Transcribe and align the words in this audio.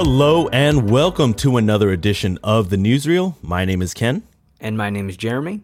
Hello 0.00 0.46
and 0.50 0.88
welcome 0.88 1.34
to 1.34 1.56
another 1.56 1.90
edition 1.90 2.38
of 2.44 2.70
the 2.70 2.76
Newsreel. 2.76 3.34
My 3.42 3.64
name 3.64 3.82
is 3.82 3.94
Ken. 3.94 4.22
And 4.60 4.78
my 4.78 4.90
name 4.90 5.08
is 5.08 5.16
Jeremy. 5.16 5.62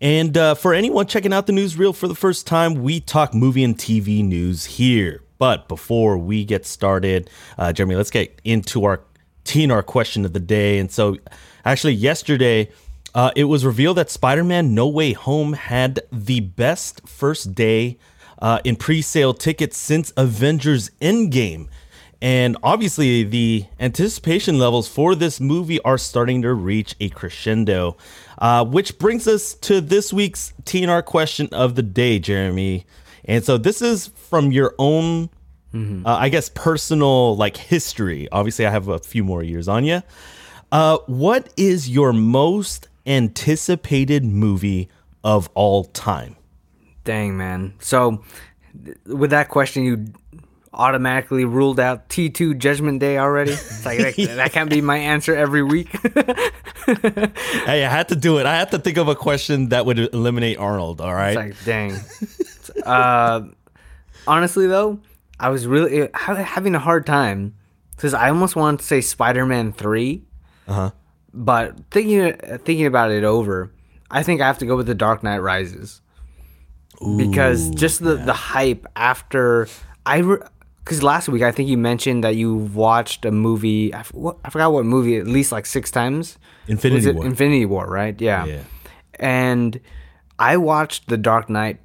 And 0.00 0.34
uh, 0.38 0.54
for 0.54 0.72
anyone 0.72 1.06
checking 1.06 1.34
out 1.34 1.46
the 1.46 1.52
Newsreel 1.52 1.94
for 1.94 2.08
the 2.08 2.14
first 2.14 2.46
time, 2.46 2.76
we 2.76 2.98
talk 2.98 3.34
movie 3.34 3.62
and 3.62 3.76
TV 3.76 4.24
news 4.24 4.64
here. 4.64 5.20
But 5.36 5.68
before 5.68 6.16
we 6.16 6.46
get 6.46 6.64
started, 6.64 7.28
uh, 7.58 7.74
Jeremy, 7.74 7.94
let's 7.94 8.10
get 8.10 8.40
into 8.42 8.86
our 8.86 9.02
TNR 9.44 9.84
question 9.84 10.24
of 10.24 10.32
the 10.32 10.40
day. 10.40 10.78
And 10.78 10.90
so, 10.90 11.18
actually, 11.62 11.92
yesterday, 11.92 12.70
uh, 13.14 13.32
it 13.36 13.44
was 13.44 13.66
revealed 13.66 13.98
that 13.98 14.08
Spider 14.08 14.44
Man 14.44 14.74
No 14.74 14.88
Way 14.88 15.12
Home 15.12 15.52
had 15.52 16.00
the 16.10 16.40
best 16.40 17.06
first 17.06 17.54
day 17.54 17.98
uh, 18.40 18.60
in 18.64 18.76
pre 18.76 19.02
sale 19.02 19.34
tickets 19.34 19.76
since 19.76 20.10
Avengers 20.16 20.88
Endgame. 21.02 21.68
And 22.22 22.56
obviously, 22.62 23.24
the 23.24 23.66
anticipation 23.80 24.56
levels 24.56 24.86
for 24.86 25.16
this 25.16 25.40
movie 25.40 25.80
are 25.80 25.98
starting 25.98 26.40
to 26.42 26.54
reach 26.54 26.94
a 27.00 27.08
crescendo. 27.08 27.96
Uh, 28.38 28.64
which 28.64 28.96
brings 28.98 29.26
us 29.26 29.54
to 29.54 29.80
this 29.80 30.12
week's 30.12 30.52
TNR 30.62 31.04
question 31.04 31.48
of 31.50 31.74
the 31.74 31.82
day, 31.82 32.20
Jeremy. 32.20 32.86
And 33.24 33.44
so 33.44 33.58
this 33.58 33.82
is 33.82 34.06
from 34.06 34.52
your 34.52 34.76
own, 34.78 35.30
mm-hmm. 35.74 36.06
uh, 36.06 36.16
I 36.16 36.28
guess, 36.28 36.48
personal 36.48 37.36
like 37.36 37.56
history. 37.56 38.28
Obviously, 38.30 38.66
I 38.66 38.70
have 38.70 38.86
a 38.86 39.00
few 39.00 39.24
more 39.24 39.42
years 39.42 39.66
on 39.66 39.84
you. 39.84 40.02
Uh, 40.70 40.98
what 41.06 41.52
is 41.56 41.90
your 41.90 42.12
most 42.12 42.86
anticipated 43.04 44.24
movie 44.24 44.88
of 45.24 45.50
all 45.54 45.84
time? 45.84 46.36
Dang, 47.02 47.36
man. 47.36 47.74
So, 47.80 48.22
with 49.06 49.30
that 49.30 49.48
question, 49.48 49.84
you 49.84 50.12
automatically 50.74 51.44
ruled 51.44 51.78
out 51.78 52.08
T2 52.08 52.58
Judgment 52.58 53.00
Day 53.00 53.18
already. 53.18 53.52
It's 53.52 53.84
like 53.84 53.98
that, 53.98 54.16
that 54.36 54.52
can't 54.52 54.70
be 54.70 54.80
my 54.80 54.96
answer 54.96 55.34
every 55.34 55.62
week. 55.62 55.88
hey, 56.86 57.84
I 57.84 57.88
had 57.88 58.08
to 58.08 58.16
do 58.16 58.38
it. 58.38 58.46
I 58.46 58.56
had 58.56 58.70
to 58.70 58.78
think 58.78 58.96
of 58.96 59.08
a 59.08 59.14
question 59.14 59.68
that 59.68 59.86
would 59.86 59.98
eliminate 59.98 60.58
Arnold. 60.58 61.00
All 61.00 61.14
right. 61.14 61.36
It's 61.36 61.66
like, 61.66 62.84
dang. 62.84 62.86
uh, 62.86 63.42
honestly, 64.26 64.66
though, 64.66 65.00
I 65.38 65.50
was 65.50 65.66
really 65.66 66.08
having 66.14 66.74
a 66.74 66.78
hard 66.78 67.04
time 67.06 67.54
because 67.96 68.14
I 68.14 68.28
almost 68.28 68.56
wanted 68.56 68.80
to 68.80 68.86
say 68.86 69.00
Spider-Man 69.00 69.72
Three. 69.72 70.24
Uh 70.66 70.72
huh. 70.72 70.90
But 71.34 71.90
thinking 71.90 72.34
thinking 72.58 72.86
about 72.86 73.10
it 73.10 73.24
over, 73.24 73.72
I 74.10 74.22
think 74.22 74.40
I 74.40 74.46
have 74.46 74.58
to 74.58 74.66
go 74.66 74.76
with 74.76 74.86
The 74.86 74.94
Dark 74.94 75.22
Knight 75.22 75.38
Rises. 75.38 76.00
Ooh, 77.02 77.16
because 77.16 77.70
just 77.70 78.02
the, 78.02 78.16
yeah. 78.16 78.24
the 78.24 78.32
hype 78.32 78.86
after 78.94 79.68
I 80.04 80.18
re- 80.18 80.42
because 80.84 81.02
last 81.02 81.28
week 81.28 81.42
I 81.42 81.52
think 81.52 81.68
you 81.68 81.78
mentioned 81.78 82.24
that 82.24 82.36
you 82.36 82.54
watched 82.54 83.24
a 83.24 83.30
movie. 83.30 83.94
I, 83.94 84.02
what, 84.12 84.38
I 84.44 84.50
forgot 84.50 84.72
what 84.72 84.84
movie. 84.84 85.16
At 85.16 85.26
least 85.26 85.52
like 85.52 85.66
six 85.66 85.90
times. 85.90 86.38
Infinity 86.66 87.12
War. 87.12 87.24
Infinity 87.24 87.66
War, 87.66 87.86
right? 87.86 88.20
Yeah. 88.20 88.44
Yeah. 88.44 88.62
And 89.14 89.80
I 90.38 90.56
watched 90.56 91.08
The 91.08 91.16
Dark 91.16 91.48
Knight 91.48 91.78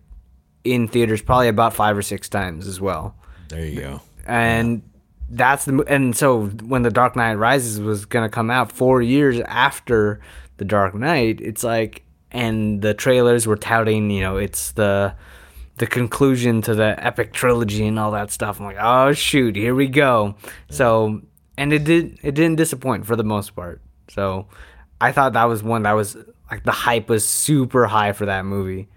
in 0.64 0.88
theaters 0.88 1.22
probably 1.22 1.48
about 1.48 1.74
five 1.74 1.98
or 1.98 2.02
six 2.02 2.28
times 2.28 2.68
as 2.68 2.82
well. 2.82 3.16
There 3.50 3.66
you 3.66 3.80
go. 3.80 4.02
And 4.26 4.78
yeah. 4.78 4.82
that's 5.30 5.66
the 5.66 5.84
and 5.88 6.16
so 6.16 6.48
when 6.48 6.82
The 6.82 6.92
Dark 6.92 7.16
Knight 7.16 7.36
Rises 7.36 7.80
was 7.80 8.06
gonna 8.06 8.30
come 8.30 8.50
out 8.50 8.72
four 8.72 9.02
years 9.02 9.40
after 9.42 10.20
The 10.58 10.66
Dark 10.66 10.96
Knight, 10.96 11.40
it's 11.40 11.64
like 11.64 12.04
and 12.32 12.82
the 12.82 12.94
trailers 12.94 13.48
were 13.48 13.56
touting, 13.56 14.10
you 14.10 14.22
know, 14.22 14.38
it's 14.38 14.72
the 14.72 15.14
the 15.78 15.88
conclusion 15.88 16.62
to 16.64 16.76
the 16.76 16.96
epic 17.04 17.34
trilogy 17.34 17.88
and 17.88 18.00
all 18.00 18.12
that 18.12 18.32
stuff. 18.32 18.60
I'm 18.60 18.66
like, 18.66 18.78
oh 18.80 19.14
shoot, 19.14 19.56
here 19.56 19.76
we 19.76 19.88
go. 19.88 20.36
So 20.70 21.22
and 21.58 21.74
it 21.74 21.84
did 21.84 22.20
it 22.24 22.34
didn't 22.34 22.58
disappoint 22.58 23.06
for 23.06 23.16
the 23.16 23.24
most 23.24 23.56
part. 23.56 23.82
So 24.10 24.48
I 25.00 25.12
thought 25.12 25.34
that 25.34 25.46
was 25.46 25.64
one 25.64 25.84
that 25.84 25.94
was 25.94 26.18
like 26.50 26.64
the 26.64 26.72
hype 26.72 27.10
was 27.10 27.28
super 27.28 27.86
high 27.86 28.14
for 28.14 28.26
that 28.26 28.46
movie. 28.46 28.88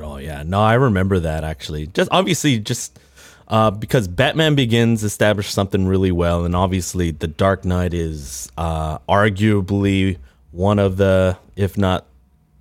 Oh 0.00 0.16
yeah, 0.16 0.42
no, 0.44 0.60
I 0.60 0.74
remember 0.74 1.20
that 1.20 1.44
actually. 1.44 1.86
Just 1.88 2.10
obviously 2.10 2.58
just 2.58 2.98
uh, 3.46 3.70
because 3.70 4.08
Batman 4.08 4.54
Begins 4.54 5.04
established 5.04 5.52
something 5.52 5.86
really 5.86 6.10
well, 6.12 6.44
and 6.44 6.56
obviously 6.56 7.10
The 7.10 7.28
Dark 7.28 7.64
Knight 7.64 7.94
is 7.94 8.50
uh, 8.56 8.98
arguably 9.00 10.18
one 10.50 10.78
of 10.78 10.96
the, 10.96 11.36
if 11.56 11.76
not 11.76 12.06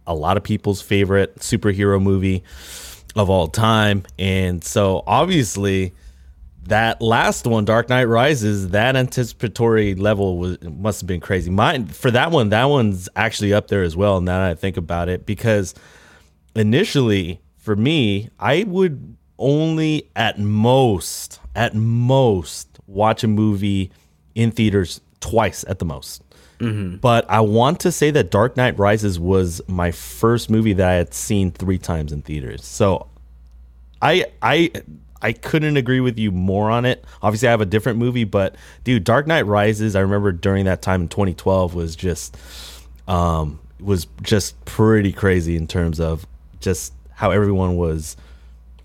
a 0.06 0.14
lot 0.14 0.36
of 0.36 0.44
people's 0.44 0.82
favorite 0.82 1.38
superhero 1.38 2.02
movie 2.02 2.44
of 3.16 3.30
all 3.30 3.48
time. 3.48 4.04
And 4.18 4.64
so 4.64 5.04
obviously 5.06 5.94
that 6.66 7.02
last 7.02 7.46
one, 7.46 7.66
Dark 7.66 7.90
Knight 7.90 8.06
Rises, 8.06 8.70
that 8.70 8.96
anticipatory 8.96 9.96
level 9.96 10.38
was 10.38 10.62
must 10.64 11.02
have 11.02 11.08
been 11.08 11.20
crazy. 11.20 11.52
Mine 11.52 11.88
for 11.88 12.10
that 12.12 12.32
one, 12.32 12.50
that 12.50 12.66
one's 12.66 13.10
actually 13.16 13.54
up 13.54 13.68
there 13.68 13.84
as 13.84 13.96
well. 13.96 14.22
Now 14.22 14.40
that 14.40 14.52
I 14.52 14.56
think 14.56 14.78
about 14.78 15.10
it, 15.10 15.26
because 15.26 15.76
initially 16.56 17.42
for 17.58 17.76
me, 17.76 18.30
I 18.40 18.64
would 18.64 19.16
only 19.38 20.10
at 20.16 20.40
most, 20.40 21.40
at 21.56 21.76
most, 21.76 22.80
watch 22.88 23.24
a 23.24 23.28
movie 23.28 23.92
in 24.36 24.52
theaters 24.52 25.02
twice 25.20 25.64
at 25.68 25.80
the 25.80 25.86
most. 25.86 26.22
Mm-hmm. 26.64 26.96
But 26.98 27.30
I 27.30 27.42
want 27.42 27.80
to 27.82 27.92
say 27.92 28.12
that 28.12 28.32
Dark 28.32 28.58
Knight 28.58 28.78
Rises 28.78 29.20
was 29.20 29.62
my 29.68 29.92
first 29.92 30.50
movie 30.50 30.74
that 30.74 30.88
I 30.88 30.94
had 30.94 31.14
seen 31.14 31.52
three 31.52 31.78
times 31.78 32.12
in 32.12 32.22
theaters. 32.22 32.64
So 32.64 33.08
I 34.02 34.26
I 34.42 34.72
I 35.22 35.34
couldn't 35.34 35.78
agree 35.78 36.00
with 36.00 36.18
you 36.18 36.32
more 36.32 36.70
on 36.70 36.86
it. 36.86 37.04
Obviously, 37.22 37.48
I 37.48 37.52
have 37.52 37.62
a 37.62 37.66
different 37.66 38.00
movie, 38.00 38.24
but 38.24 38.56
dude, 38.84 39.04
Dark 39.04 39.28
Knight 39.28 39.46
Rises. 39.46 39.96
I 39.96 40.02
remember 40.02 40.32
during 40.32 40.66
that 40.66 40.82
time 40.82 41.02
in 41.04 41.08
2012 41.08 41.74
was 41.74 41.96
just 41.96 42.38
um 43.08 43.60
was 43.80 44.08
just 44.22 44.64
pretty 44.66 45.12
crazy 45.12 45.58
in 45.58 45.68
terms 45.68 46.00
of 46.00 46.26
just 46.62 46.94
how 47.12 47.32
everyone 47.32 47.76
was 47.76 48.16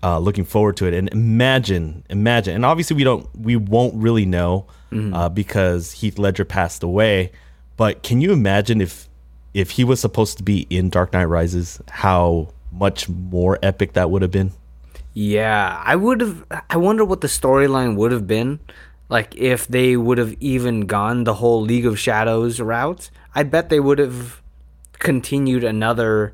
uh, 0.03 0.19
looking 0.19 0.45
forward 0.45 0.77
to 0.77 0.85
it. 0.85 0.93
And 0.93 1.09
imagine, 1.09 2.03
imagine, 2.09 2.55
and 2.55 2.65
obviously 2.65 2.95
we 2.95 3.03
don't, 3.03 3.27
we 3.35 3.55
won't 3.55 3.95
really 3.95 4.25
know 4.25 4.65
mm-hmm. 4.91 5.13
uh, 5.13 5.29
because 5.29 5.91
Heath 5.93 6.17
Ledger 6.17 6.45
passed 6.45 6.83
away. 6.83 7.31
But 7.79 8.03
can 8.03 8.19
you 8.19 8.33
imagine 8.33 8.81
if 8.81 9.07
if 9.53 9.71
he 9.71 9.85
was 9.85 10.01
supposed 10.01 10.37
to 10.37 10.43
be 10.43 10.67
in 10.69 10.89
Dark 10.89 11.13
Knight 11.13 11.23
Rises, 11.23 11.81
how 11.89 12.49
much 12.73 13.07
more 13.07 13.57
epic 13.63 13.93
that 13.93 14.11
would 14.11 14.21
have 14.21 14.31
been? 14.31 14.51
Yeah, 15.13 15.81
I 15.85 15.95
would 15.95 16.19
have. 16.19 16.43
I 16.69 16.75
wonder 16.75 17.05
what 17.05 17.21
the 17.21 17.27
storyline 17.27 17.95
would 17.95 18.11
have 18.11 18.27
been, 18.27 18.59
like 19.07 19.33
if 19.37 19.65
they 19.69 19.95
would 19.95 20.17
have 20.17 20.35
even 20.41 20.87
gone 20.87 21.23
the 21.23 21.35
whole 21.35 21.61
League 21.61 21.85
of 21.85 21.97
Shadows 21.97 22.59
route. 22.59 23.11
I 23.33 23.43
bet 23.43 23.69
they 23.69 23.79
would 23.79 23.99
have 23.99 24.41
continued 24.99 25.63
another, 25.63 26.33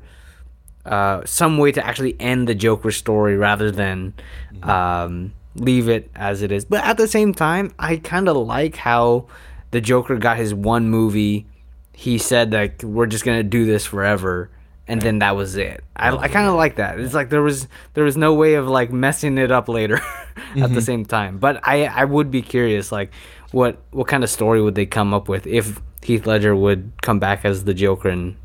uh, 0.84 1.22
some 1.26 1.58
way 1.58 1.70
to 1.70 1.86
actually 1.86 2.16
end 2.18 2.48
the 2.48 2.56
Joker 2.56 2.90
story 2.90 3.36
rather 3.36 3.70
than 3.70 4.14
mm-hmm. 4.52 4.68
um, 4.68 5.32
leave 5.54 5.88
it 5.88 6.10
as 6.16 6.42
it 6.42 6.50
is. 6.50 6.64
But 6.64 6.82
at 6.82 6.96
the 6.96 7.06
same 7.06 7.32
time, 7.32 7.72
I 7.78 7.98
kind 7.98 8.28
of 8.28 8.36
like 8.36 8.74
how 8.74 9.26
the 9.70 9.80
Joker 9.80 10.16
got 10.16 10.36
his 10.36 10.54
one 10.54 10.88
movie. 10.88 11.46
He 11.92 12.18
said 12.18 12.52
like 12.52 12.82
we're 12.82 13.06
just 13.06 13.24
gonna 13.24 13.42
do 13.42 13.64
this 13.64 13.86
forever, 13.86 14.50
and 14.86 15.00
then 15.00 15.20
that 15.20 15.36
was 15.36 15.56
it. 15.56 15.82
I, 15.94 16.14
I 16.14 16.28
kind 16.28 16.48
of 16.48 16.54
like 16.54 16.76
that. 16.76 17.00
It's 17.00 17.14
like 17.14 17.30
there 17.30 17.42
was 17.42 17.68
there 17.94 18.04
was 18.04 18.16
no 18.16 18.34
way 18.34 18.54
of 18.54 18.68
like 18.68 18.92
messing 18.92 19.38
it 19.38 19.50
up 19.50 19.68
later 19.68 19.96
mm-hmm. 19.96 20.40
at 20.62 20.68
the 20.68 20.76
mm-hmm. 20.76 20.80
same 20.80 21.04
time. 21.04 21.38
But 21.38 21.60
I 21.66 21.84
I 21.86 22.04
would 22.04 22.30
be 22.30 22.42
curious 22.42 22.92
like 22.92 23.12
what 23.52 23.78
what 23.90 24.08
kind 24.08 24.24
of 24.24 24.30
story 24.30 24.60
would 24.60 24.74
they 24.74 24.86
come 24.86 25.14
up 25.14 25.28
with 25.28 25.46
if 25.46 25.80
Heath 26.02 26.26
Ledger 26.26 26.54
would 26.54 26.92
come 27.02 27.18
back 27.18 27.44
as 27.44 27.64
the 27.64 27.74
Joker 27.74 28.08
in 28.10 28.36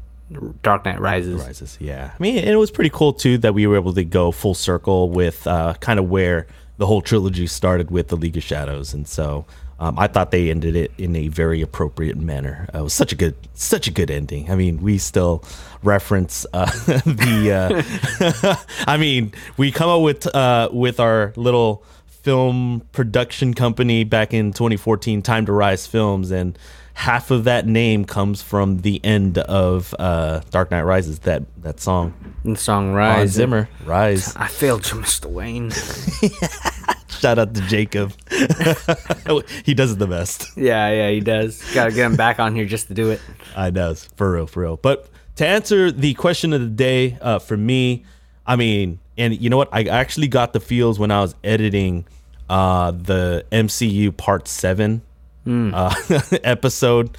Dark 0.63 0.85
Knight 0.85 0.99
Rises. 0.99 1.41
Rises, 1.41 1.77
yeah. 1.79 2.11
I 2.17 2.21
mean, 2.21 2.37
it 2.37 2.55
was 2.55 2.71
pretty 2.71 2.89
cool 2.89 3.13
too 3.13 3.37
that 3.39 3.53
we 3.53 3.67
were 3.67 3.75
able 3.75 3.93
to 3.93 4.03
go 4.03 4.31
full 4.31 4.53
circle 4.53 5.09
with 5.09 5.45
uh, 5.45 5.73
kind 5.75 5.99
of 5.99 6.09
where 6.09 6.47
the 6.77 6.87
whole 6.87 7.01
trilogy 7.01 7.47
started 7.47 7.91
with 7.91 8.07
the 8.07 8.15
League 8.17 8.37
of 8.37 8.43
Shadows, 8.43 8.93
and 8.93 9.07
so 9.07 9.45
um, 9.81 9.97
I 9.97 10.05
thought 10.05 10.29
they 10.29 10.51
ended 10.51 10.75
it 10.75 10.91
in 10.99 11.15
a 11.15 11.27
very 11.27 11.59
appropriate 11.59 12.15
manner. 12.15 12.69
Uh, 12.73 12.79
it 12.79 12.83
was 12.83 12.93
such 12.93 13.11
a 13.11 13.15
good, 13.15 13.35
such 13.55 13.87
a 13.87 13.91
good 13.91 14.11
ending. 14.11 14.51
I 14.51 14.55
mean, 14.55 14.79
we 14.79 14.99
still 14.99 15.43
reference 15.81 16.45
uh, 16.53 16.65
the. 16.85 17.83
Uh, 18.45 18.55
I 18.87 18.97
mean, 18.97 19.33
we 19.57 19.71
come 19.71 19.89
up 19.89 20.01
with 20.01 20.33
uh, 20.35 20.69
with 20.71 20.99
our 20.99 21.33
little 21.35 21.83
film 22.05 22.87
production 22.91 23.55
company 23.55 24.03
back 24.03 24.35
in 24.35 24.53
2014, 24.53 25.23
Time 25.23 25.47
to 25.47 25.51
Rise 25.51 25.87
Films, 25.87 26.29
and 26.29 26.59
half 26.93 27.31
of 27.31 27.45
that 27.45 27.65
name 27.65 28.05
comes 28.05 28.43
from 28.43 28.81
the 28.81 29.03
end 29.03 29.39
of 29.39 29.95
uh, 29.97 30.41
Dark 30.51 30.69
Knight 30.69 30.83
Rises. 30.83 31.17
That 31.19 31.41
that 31.63 31.79
song. 31.79 32.13
The 32.45 32.55
song 32.55 32.93
Rise. 32.93 33.17
Hans 33.17 33.31
Zimmer. 33.31 33.69
Rise. 33.83 34.35
I 34.35 34.45
failed 34.45 34.87
you, 34.91 34.99
Mr. 34.99 35.25
Wayne. 35.25 35.71
Shout 37.21 37.37
out 37.37 37.53
to 37.53 37.61
Jacob. 37.67 38.13
he 39.63 39.75
does 39.75 39.91
it 39.91 39.99
the 39.99 40.07
best. 40.07 40.57
Yeah, 40.57 40.89
yeah, 40.89 41.11
he 41.11 41.19
does. 41.19 41.61
Got 41.71 41.85
to 41.85 41.91
get 41.91 42.03
him 42.03 42.15
back 42.15 42.39
on 42.39 42.55
here 42.55 42.65
just 42.65 42.87
to 42.87 42.95
do 42.95 43.11
it. 43.11 43.21
I 43.55 43.69
know, 43.69 43.93
for 43.93 44.31
real, 44.31 44.47
for 44.47 44.61
real. 44.61 44.77
But 44.77 45.07
to 45.35 45.45
answer 45.45 45.91
the 45.91 46.15
question 46.15 46.51
of 46.51 46.61
the 46.61 46.67
day, 46.67 47.19
uh, 47.21 47.37
for 47.37 47.55
me, 47.55 48.05
I 48.47 48.55
mean, 48.55 48.97
and 49.19 49.39
you 49.39 49.51
know 49.51 49.57
what? 49.57 49.69
I 49.71 49.83
actually 49.83 50.29
got 50.29 50.53
the 50.53 50.59
feels 50.59 50.97
when 50.97 51.11
I 51.11 51.21
was 51.21 51.35
editing 51.43 52.07
uh, 52.49 52.89
the 52.89 53.45
MCU 53.51 54.17
Part 54.17 54.47
Seven 54.47 55.03
uh, 55.45 55.93
episode. 56.43 57.15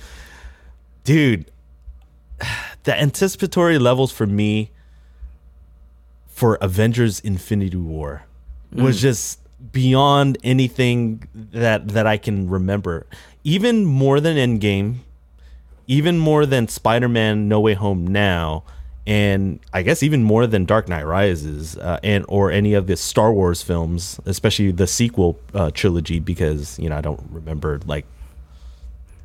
Dude, 1.05 1.48
the 2.82 3.00
anticipatory 3.00 3.78
levels 3.78 4.10
for 4.10 4.26
me 4.26 4.72
for 6.26 6.56
Avengers 6.56 7.20
Infinity 7.20 7.76
War 7.76 8.25
was 8.72 9.00
just 9.00 9.38
beyond 9.70 10.38
anything 10.43 11.29
that 11.35 11.88
that 11.88 12.06
I 12.06 12.17
can 12.17 12.49
remember. 12.49 13.06
Even 13.44 13.85
more 13.85 14.20
than 14.20 14.37
Endgame, 14.37 14.97
even 15.87 16.19
more 16.19 16.47
than 16.47 16.69
Spider-Man 16.69 17.49
No 17.49 17.61
Way 17.61 17.75
Home 17.75 18.06
now, 18.06 18.62
and 19.06 19.59
I 19.73 19.82
guess 19.82 20.03
even 20.03 20.23
more 20.23 20.47
than 20.47 20.64
Dark 20.64 20.88
Knight 20.88 21.05
Rises 21.05 21.76
uh, 21.76 21.99
and 22.03 22.25
or 22.29 22.50
any 22.50 22.75
of 22.75 22.87
the 22.87 22.97
Star 22.97 23.32
Wars 23.32 23.62
films, 23.62 24.20
especially 24.26 24.70
the 24.70 24.87
sequel 24.87 25.38
uh, 25.55 25.70
trilogy 25.73 26.20
because, 26.20 26.79
you 26.79 26.88
know, 26.88 26.97
I 26.97 27.00
don't 27.00 27.20
remember 27.31 27.81
like 27.87 28.06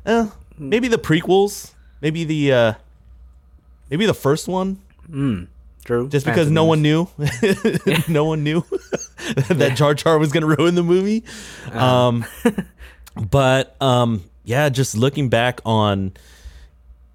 eh, 0.06 0.26
maybe 0.58 0.88
the 0.88 0.98
prequels, 0.98 1.72
maybe 2.00 2.24
the 2.24 2.52
uh 2.52 2.72
maybe 3.90 4.06
the 4.06 4.14
first 4.14 4.48
one 4.48 4.78
True. 5.88 6.06
just 6.08 6.26
because 6.26 6.50
no 6.60 6.66
one 6.66 6.82
knew? 6.82 7.08
No 8.08 8.24
one 8.26 8.44
knew? 8.44 8.62
That 9.48 9.72
jar 9.74 9.94
jar 9.94 10.18
was 10.18 10.32
gonna 10.32 10.46
ruin 10.46 10.74
the 10.74 10.82
movie? 10.82 11.24
Um 11.72 12.26
but 13.16 13.74
um 13.80 14.22
yeah 14.44 14.68
just 14.68 14.96
looking 14.96 15.30
back 15.30 15.60
on 15.64 16.12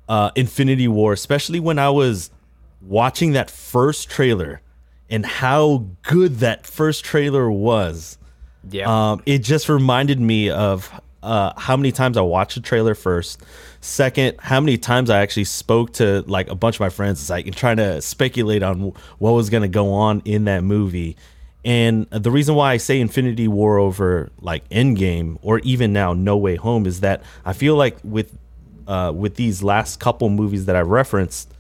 uh 0.10 0.31
infinity 0.36 0.88
war 0.88 1.14
especially 1.14 1.60
when 1.62 1.80
i 1.80 1.90
was 1.90 2.30
watching 2.81 3.31
that 3.34 3.50
first 3.50 4.10
trailer 4.10 4.60
and 5.10 5.26
how 5.26 5.86
good 6.02 6.40
that 6.40 6.66
first 6.68 7.06
trailer 7.06 7.50
was 7.50 8.18
Yeah. 8.69 9.12
um, 9.12 9.22
it 9.26 9.40
just 9.40 9.69
reminded 9.69 10.19
me 10.19 10.50
of 10.50 10.92
uh, 11.24 11.54
how 11.58 11.78
many 11.78 11.92
times 11.92 12.18
I 12.18 12.22
watched 12.22 12.56
the 12.56 12.62
trailer 12.62 12.94
first. 12.94 13.42
Second, 13.80 14.36
how 14.40 14.60
many 14.60 14.78
times 14.78 15.10
I 15.10 15.22
actually 15.22 15.46
spoke 15.46 15.94
to 15.94 16.24
like 16.28 16.50
a 16.50 16.56
bunch 16.56 16.75
of 16.75 16.80
my 16.81 16.90
friends, 16.90 17.30
like 17.30 17.54
trying 17.56 17.78
to 17.78 18.02
speculate 18.02 18.62
on 18.62 18.94
what 19.18 19.31
was 19.31 19.50
going 19.50 19.64
to 19.64 19.70
go 19.70 19.94
on 19.94 20.22
in 20.25 20.46
that 20.46 20.64
movie. 20.64 21.16
And 21.66 22.10
the 22.10 22.30
reason 22.30 22.56
why 22.56 22.74
I 22.74 22.78
say 22.78 23.00
Infinity 23.00 23.48
War 23.48 23.80
over 23.80 24.30
like 24.42 24.68
Endgame 24.70 25.38
or 25.42 25.60
even 25.60 25.94
now 25.94 26.14
No 26.14 26.36
Way 26.36 26.58
Home 26.58 26.86
is 26.86 27.00
that 27.00 27.24
I 27.46 27.54
feel 27.54 27.76
like 27.76 27.98
with 28.04 28.38
uh, 28.86 29.14
with 29.16 29.36
these 29.36 29.64
last 29.64 30.02
couple 30.02 30.30
movies 30.30 30.66
that 30.66 30.76
I 30.76 30.81
referenced, 30.81 31.54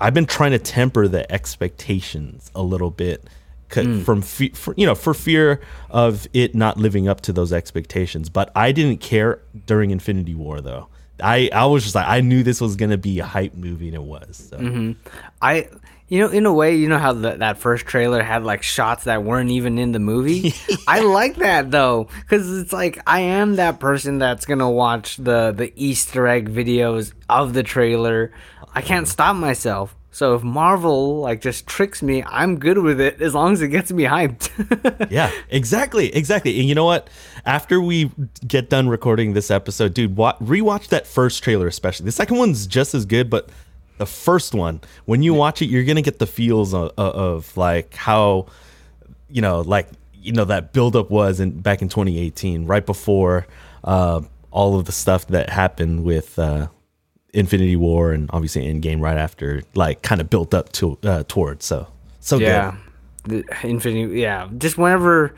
I've 0.00 0.14
been 0.14 0.26
trying 0.26 0.52
to 0.52 0.58
temper 0.60 1.08
the 1.08 1.30
expectations 1.32 2.50
a 2.54 2.62
little 2.62 2.90
bit 2.90 3.24
c- 3.70 3.82
mm. 3.82 4.04
from 4.04 4.22
fe- 4.22 4.50
for, 4.50 4.74
you 4.76 4.86
know 4.86 4.94
for 4.94 5.14
fear 5.14 5.60
of 5.90 6.26
it 6.32 6.54
not 6.54 6.76
living 6.76 7.08
up 7.08 7.20
to 7.22 7.32
those 7.32 7.52
expectations. 7.52 8.28
But 8.28 8.50
I 8.54 8.72
didn't 8.72 9.00
care 9.00 9.40
during 9.66 9.90
Infinity 9.90 10.34
War 10.34 10.60
though. 10.60 10.88
I 11.22 11.50
I 11.52 11.66
was 11.66 11.82
just 11.82 11.94
like 11.94 12.06
I 12.08 12.20
knew 12.20 12.42
this 12.42 12.60
was 12.60 12.76
gonna 12.76 12.98
be 12.98 13.18
a 13.18 13.24
hype 13.24 13.54
movie 13.54 13.88
and 13.88 13.94
it 13.94 14.02
was. 14.02 14.48
So. 14.50 14.58
Mm-hmm. 14.58 14.92
I, 15.40 15.68
you 16.08 16.18
know, 16.18 16.28
in 16.28 16.44
a 16.44 16.52
way, 16.52 16.74
you 16.74 16.88
know 16.88 16.98
how 16.98 17.12
the, 17.12 17.36
that 17.36 17.58
first 17.58 17.86
trailer 17.86 18.22
had 18.22 18.42
like 18.42 18.62
shots 18.62 19.04
that 19.04 19.22
weren't 19.22 19.50
even 19.50 19.78
in 19.78 19.92
the 19.92 20.00
movie. 20.00 20.54
I 20.88 21.00
like 21.00 21.36
that 21.36 21.70
though, 21.70 22.08
because 22.22 22.58
it's 22.58 22.72
like 22.72 23.00
I 23.06 23.20
am 23.20 23.56
that 23.56 23.78
person 23.80 24.18
that's 24.18 24.46
gonna 24.46 24.70
watch 24.70 25.16
the 25.16 25.52
the 25.52 25.72
Easter 25.76 26.26
egg 26.26 26.52
videos 26.52 27.12
of 27.28 27.54
the 27.54 27.62
trailer. 27.62 28.32
I 28.74 28.82
can't 28.82 29.06
stop 29.06 29.36
myself. 29.36 29.94
So 30.12 30.34
if 30.34 30.42
Marvel 30.42 31.20
like 31.20 31.40
just 31.40 31.66
tricks 31.66 32.02
me, 32.02 32.22
I'm 32.24 32.58
good 32.58 32.78
with 32.78 33.00
it 33.00 33.22
as 33.22 33.34
long 33.34 33.52
as 33.52 33.62
it 33.62 33.68
gets 33.68 33.92
me 33.92 34.04
hyped. 34.04 34.50
yeah, 35.10 35.30
exactly, 35.48 36.14
exactly. 36.14 36.58
And 36.58 36.68
you 36.68 36.74
know 36.74 36.84
what? 36.84 37.08
After 37.46 37.80
we 37.80 38.10
get 38.46 38.68
done 38.68 38.88
recording 38.88 39.34
this 39.34 39.50
episode, 39.50 39.94
dude, 39.94 40.16
wa- 40.16 40.36
rewatch 40.38 40.88
that 40.88 41.06
first 41.06 41.42
trailer, 41.42 41.68
especially. 41.68 42.06
The 42.06 42.12
second 42.12 42.38
one's 42.38 42.66
just 42.66 42.94
as 42.94 43.06
good, 43.06 43.30
but 43.30 43.48
the 43.98 44.06
first 44.06 44.54
one, 44.54 44.80
when 45.04 45.22
you 45.22 45.32
watch 45.32 45.62
it, 45.62 45.66
you're 45.66 45.84
gonna 45.84 46.02
get 46.02 46.18
the 46.18 46.26
feels 46.26 46.74
of, 46.74 46.90
of 46.98 47.56
like 47.56 47.94
how, 47.94 48.46
you 49.28 49.42
know, 49.42 49.60
like 49.60 49.88
you 50.12 50.32
know 50.32 50.44
that 50.44 50.72
buildup 50.72 51.10
was 51.10 51.38
in 51.38 51.60
back 51.60 51.82
in 51.82 51.88
2018, 51.88 52.66
right 52.66 52.84
before 52.84 53.46
uh, 53.84 54.20
all 54.50 54.78
of 54.78 54.86
the 54.86 54.92
stuff 54.92 55.28
that 55.28 55.50
happened 55.50 56.04
with. 56.04 56.38
Uh, 56.38 56.68
Infinity 57.32 57.76
War 57.76 58.12
and 58.12 58.28
obviously 58.32 58.62
Endgame 58.64 59.00
right 59.00 59.16
after, 59.18 59.62
like 59.74 60.02
kind 60.02 60.20
of 60.20 60.28
built 60.30 60.54
up 60.54 60.72
to 60.72 60.98
uh, 61.04 61.24
towards. 61.28 61.64
So 61.64 61.86
so 62.20 62.38
good. 62.38 62.46
yeah, 62.46 62.76
the 63.24 63.44
Infinity. 63.62 64.20
Yeah, 64.20 64.48
just 64.58 64.76
whenever 64.78 65.34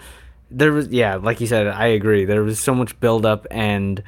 there 0.50 0.72
was, 0.72 0.88
yeah, 0.88 1.16
like 1.16 1.40
you 1.40 1.46
said, 1.46 1.66
I 1.66 1.86
agree. 1.88 2.24
There 2.24 2.42
was 2.42 2.58
so 2.60 2.74
much 2.74 2.98
build 3.00 3.24
up, 3.26 3.46
and 3.50 4.02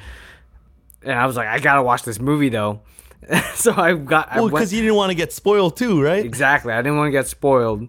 and 1.03 1.13
I 1.13 1.25
was 1.25 1.35
like, 1.35 1.47
I 1.47 1.59
gotta 1.59 1.83
watch 1.83 2.03
this 2.03 2.19
movie 2.19 2.49
though. 2.49 2.81
so 3.55 3.73
I 3.75 3.93
got 3.93 4.35
Well, 4.35 4.49
because 4.49 4.71
you 4.73 4.81
didn't 4.81 4.95
want 4.95 5.09
to 5.11 5.15
get 5.15 5.33
spoiled 5.33 5.77
too, 5.77 6.01
right? 6.01 6.23
exactly. 6.23 6.73
I 6.73 6.77
didn't 6.81 6.97
want 6.97 7.07
to 7.07 7.11
get 7.11 7.27
spoiled, 7.27 7.87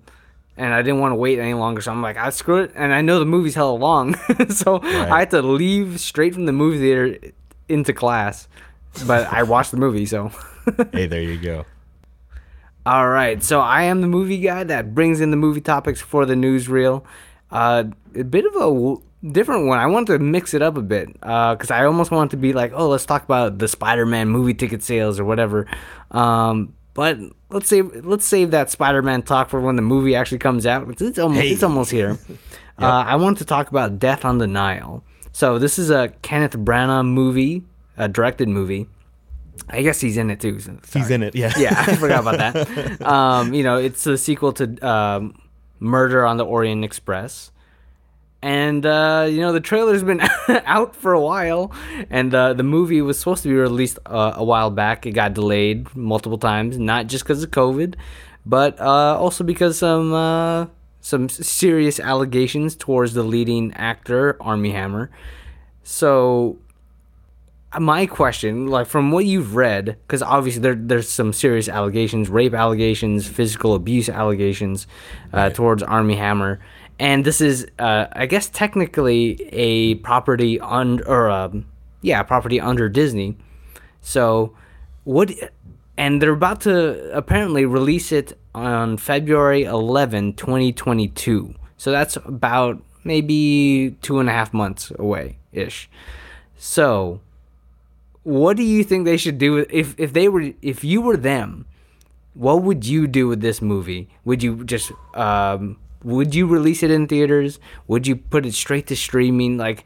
and 0.57 0.73
I 0.73 0.81
didn't 0.83 1.01
want 1.01 1.13
to 1.13 1.17
wait 1.17 1.39
any 1.39 1.55
longer. 1.55 1.81
So 1.83 1.93
I'm 1.93 2.01
like, 2.03 2.17
I 2.17 2.31
screw 2.31 2.63
it. 2.63 2.73
And 2.75 2.93
I 2.95 3.03
know 3.03 3.19
the 3.19 3.27
movie's 3.27 3.55
hella 3.55 3.77
long, 3.77 4.15
so 4.51 4.81
I 4.83 5.19
had 5.21 5.31
to 5.33 5.43
leave 5.43 6.01
straight 6.01 6.33
from 6.35 6.47
the 6.47 6.53
movie 6.53 6.79
theater 6.79 7.33
into 7.69 7.93
class. 7.93 8.49
But 9.05 9.27
I 9.33 9.43
watched 9.43 9.71
the 9.73 9.77
movie, 9.77 10.07
so. 10.07 10.31
hey, 10.93 11.07
there 11.07 11.23
you 11.23 11.39
go. 11.39 11.65
All 12.85 13.09
right, 13.09 13.43
so 13.43 13.61
I 13.61 13.83
am 13.85 14.01
the 14.01 14.07
movie 14.07 14.39
guy 14.39 14.63
that 14.65 14.95
brings 14.95 15.21
in 15.21 15.31
the 15.33 15.37
movie 15.37 15.61
topics 15.61 16.01
for 16.01 16.25
the 16.25 16.35
newsreel. 16.35 17.05
Uh, 17.51 17.85
a 18.15 18.23
bit 18.23 18.45
of 18.47 18.55
a 18.55 18.61
w- 18.61 19.03
different 19.33 19.67
one. 19.67 19.79
I 19.81 19.87
wanted 19.87 20.13
to 20.13 20.19
mix 20.21 20.55
it 20.55 20.63
up 20.63 20.77
a 20.77 20.83
bit 20.83 21.13
because 21.15 21.71
I 21.73 21.85
almost 21.85 22.13
wanted 22.13 22.31
to 22.31 22.37
be 22.37 22.53
like, 22.53 22.73
oh, 22.75 22.89
let's 22.89 23.05
talk 23.05 23.25
about 23.25 23.59
the 23.59 23.67
Spider-Man 23.67 24.29
movie 24.29 24.55
ticket 24.55 24.85
sales 24.85 25.19
or 25.19 25.25
whatever. 25.25 25.67
Um, 26.13 26.75
but 26.95 27.19
let's 27.51 27.69
save 27.69 28.07
let's 28.07 28.25
save 28.25 28.53
that 28.53 28.71
Spider-Man 28.71 29.23
talk 29.23 29.51
for 29.51 29.61
when 29.61 29.75
the 29.77 29.83
movie 29.83 30.15
actually 30.15 30.39
comes 30.39 30.65
out. 30.65 30.89
It's, 30.89 31.03
it's 31.03 31.19
almost 31.19 31.41
Hey. 31.43 31.51
it's 31.51 31.63
almost 31.65 31.91
here. 31.91 32.19
uh, 32.79 32.85
I 32.85 33.17
wanted 33.17 33.39
to 33.39 33.45
talk 33.47 33.69
about 33.69 33.99
Death 33.99 34.25
on 34.25 34.39
the 34.39 34.47
Nile. 34.47 35.03
So 35.33 35.59
this 35.59 35.79
is 35.79 35.91
a 35.91 36.09
Kenneth 36.23 36.53
Branagh 36.57 37.05
movie, 37.07 37.65
a 37.97 38.09
directed 38.09 38.49
movie. 38.49 38.89
I 39.71 39.83
guess 39.83 40.01
he's 40.01 40.17
in 40.19 40.31
it 40.31 40.41
too. 40.41 40.61
so- 40.61 40.79
He's 40.93 41.11
in 41.11 41.23
it, 41.23 41.35
yeah. 41.35 41.53
Yeah, 41.57 41.75
I 41.77 41.97
forgot 41.97 42.21
about 42.21 42.39
that. 42.39 43.01
Um, 43.07 43.55
you 43.55 43.63
know, 43.63 43.77
it's 43.79 44.07
a 44.07 44.19
sequel 44.19 44.53
to 44.55 44.87
um, 44.87 45.35
Murder 45.81 46.27
on 46.27 46.37
the 46.37 46.45
Orient 46.45 46.85
Express. 46.85 47.51
And, 48.43 48.85
uh, 48.87 49.27
you 49.29 49.41
know, 49.41 49.53
the 49.53 49.61
trailer's 49.61 50.03
been 50.05 50.21
out 50.49 50.95
for 50.95 51.15
a 51.15 51.21
while. 51.21 51.73
And 52.11 52.33
uh, 52.35 52.53
the 52.53 52.63
movie 52.63 53.01
was 53.03 53.19
supposed 53.19 53.43
to 53.45 53.49
be 53.49 53.55
released 53.55 53.99
uh, 54.07 54.35
a 54.37 54.45
while 54.45 54.71
back. 54.71 55.07
It 55.07 55.13
got 55.13 55.35
delayed 55.35 55.95
multiple 55.97 56.39
times, 56.39 56.79
not 56.79 57.07
just 57.07 57.25
because 57.25 57.43
of 57.43 57.51
COVID, 57.51 57.95
but 58.45 58.79
uh, 58.79 59.19
also 59.19 59.43
because 59.43 59.79
some, 59.79 60.13
uh, 60.13 60.67
some 61.01 61.29
serious 61.31 61.99
allegations 61.99 62.77
towards 62.77 63.15
the 63.15 63.23
leading 63.25 63.73
actor, 63.75 64.37
Armie 64.41 64.73
Hammer. 64.73 65.11
So 65.83 66.59
my 67.81 68.07
question, 68.07 68.69
like 68.69 68.87
from 68.87 69.11
what 69.11 69.25
you've 69.27 69.55
read, 69.55 69.97
because 70.07 70.23
obviously 70.23 70.63
there 70.63 70.75
there's 70.75 71.09
some 71.09 71.33
serious 71.33 71.69
allegations, 71.69 72.29
rape 72.29 72.55
allegations, 72.55 73.27
physical 73.27 73.75
abuse 73.75 74.09
allegations 74.09 74.87
uh, 75.33 75.51
towards 75.51 75.83
Armie 75.83 76.17
Hammer, 76.17 76.61
and 76.99 77.25
this 77.25 77.41
is, 77.41 77.67
uh, 77.79 78.07
I 78.13 78.27
guess, 78.27 78.49
technically 78.49 79.39
a 79.53 79.97
property 79.97 80.59
under, 80.61 81.07
or 81.07 81.31
um, 81.31 81.67
yeah, 82.01 82.23
property 82.23 82.61
under 82.61 82.89
Disney. 82.89 83.37
So, 84.01 84.55
what? 85.05 85.33
And 85.99 86.21
they're 86.21 86.33
about 86.33 86.63
to 86.63 87.11
apparently 87.13 87.65
release 87.65 88.13
it 88.13 88.39
on 88.55 88.97
February 88.97 89.65
11, 89.65 90.35
2022. 90.35 91.55
So 91.77 91.91
that's 91.91 92.17
about 92.17 92.83
maybe 93.05 93.97
two 94.03 94.19
and 94.19 94.29
a 94.29 94.33
half 94.33 94.53
months 94.53 94.91
away 94.99 95.39
ish. 95.53 95.89
So, 96.57 97.21
what 98.27 98.57
do 98.57 98.65
you 98.65 98.83
think 98.83 99.05
they 99.05 99.17
should 99.17 99.39
do 99.39 99.53
with- 99.55 99.71
if 99.71 99.95
if 99.99 100.11
they 100.13 100.27
were 100.29 100.51
if 100.63 100.83
you 100.83 100.99
were 101.01 101.17
them? 101.17 101.65
What 102.35 102.63
would 102.67 102.83
you 102.85 103.07
do 103.07 103.29
with 103.31 103.41
this 103.41 103.63
movie? 103.63 104.09
Would 104.27 104.43
you 104.43 104.65
just 104.65 104.91
um 105.15 105.77
would 106.03 106.35
you 106.35 106.45
release 106.47 106.83
it 106.83 106.91
in 106.91 107.07
theaters? 107.07 107.59
Would 107.87 108.07
you 108.07 108.17
put 108.17 108.45
it 108.45 108.55
straight 108.55 108.87
to 108.89 108.97
streaming? 108.97 109.57
Like 109.59 109.85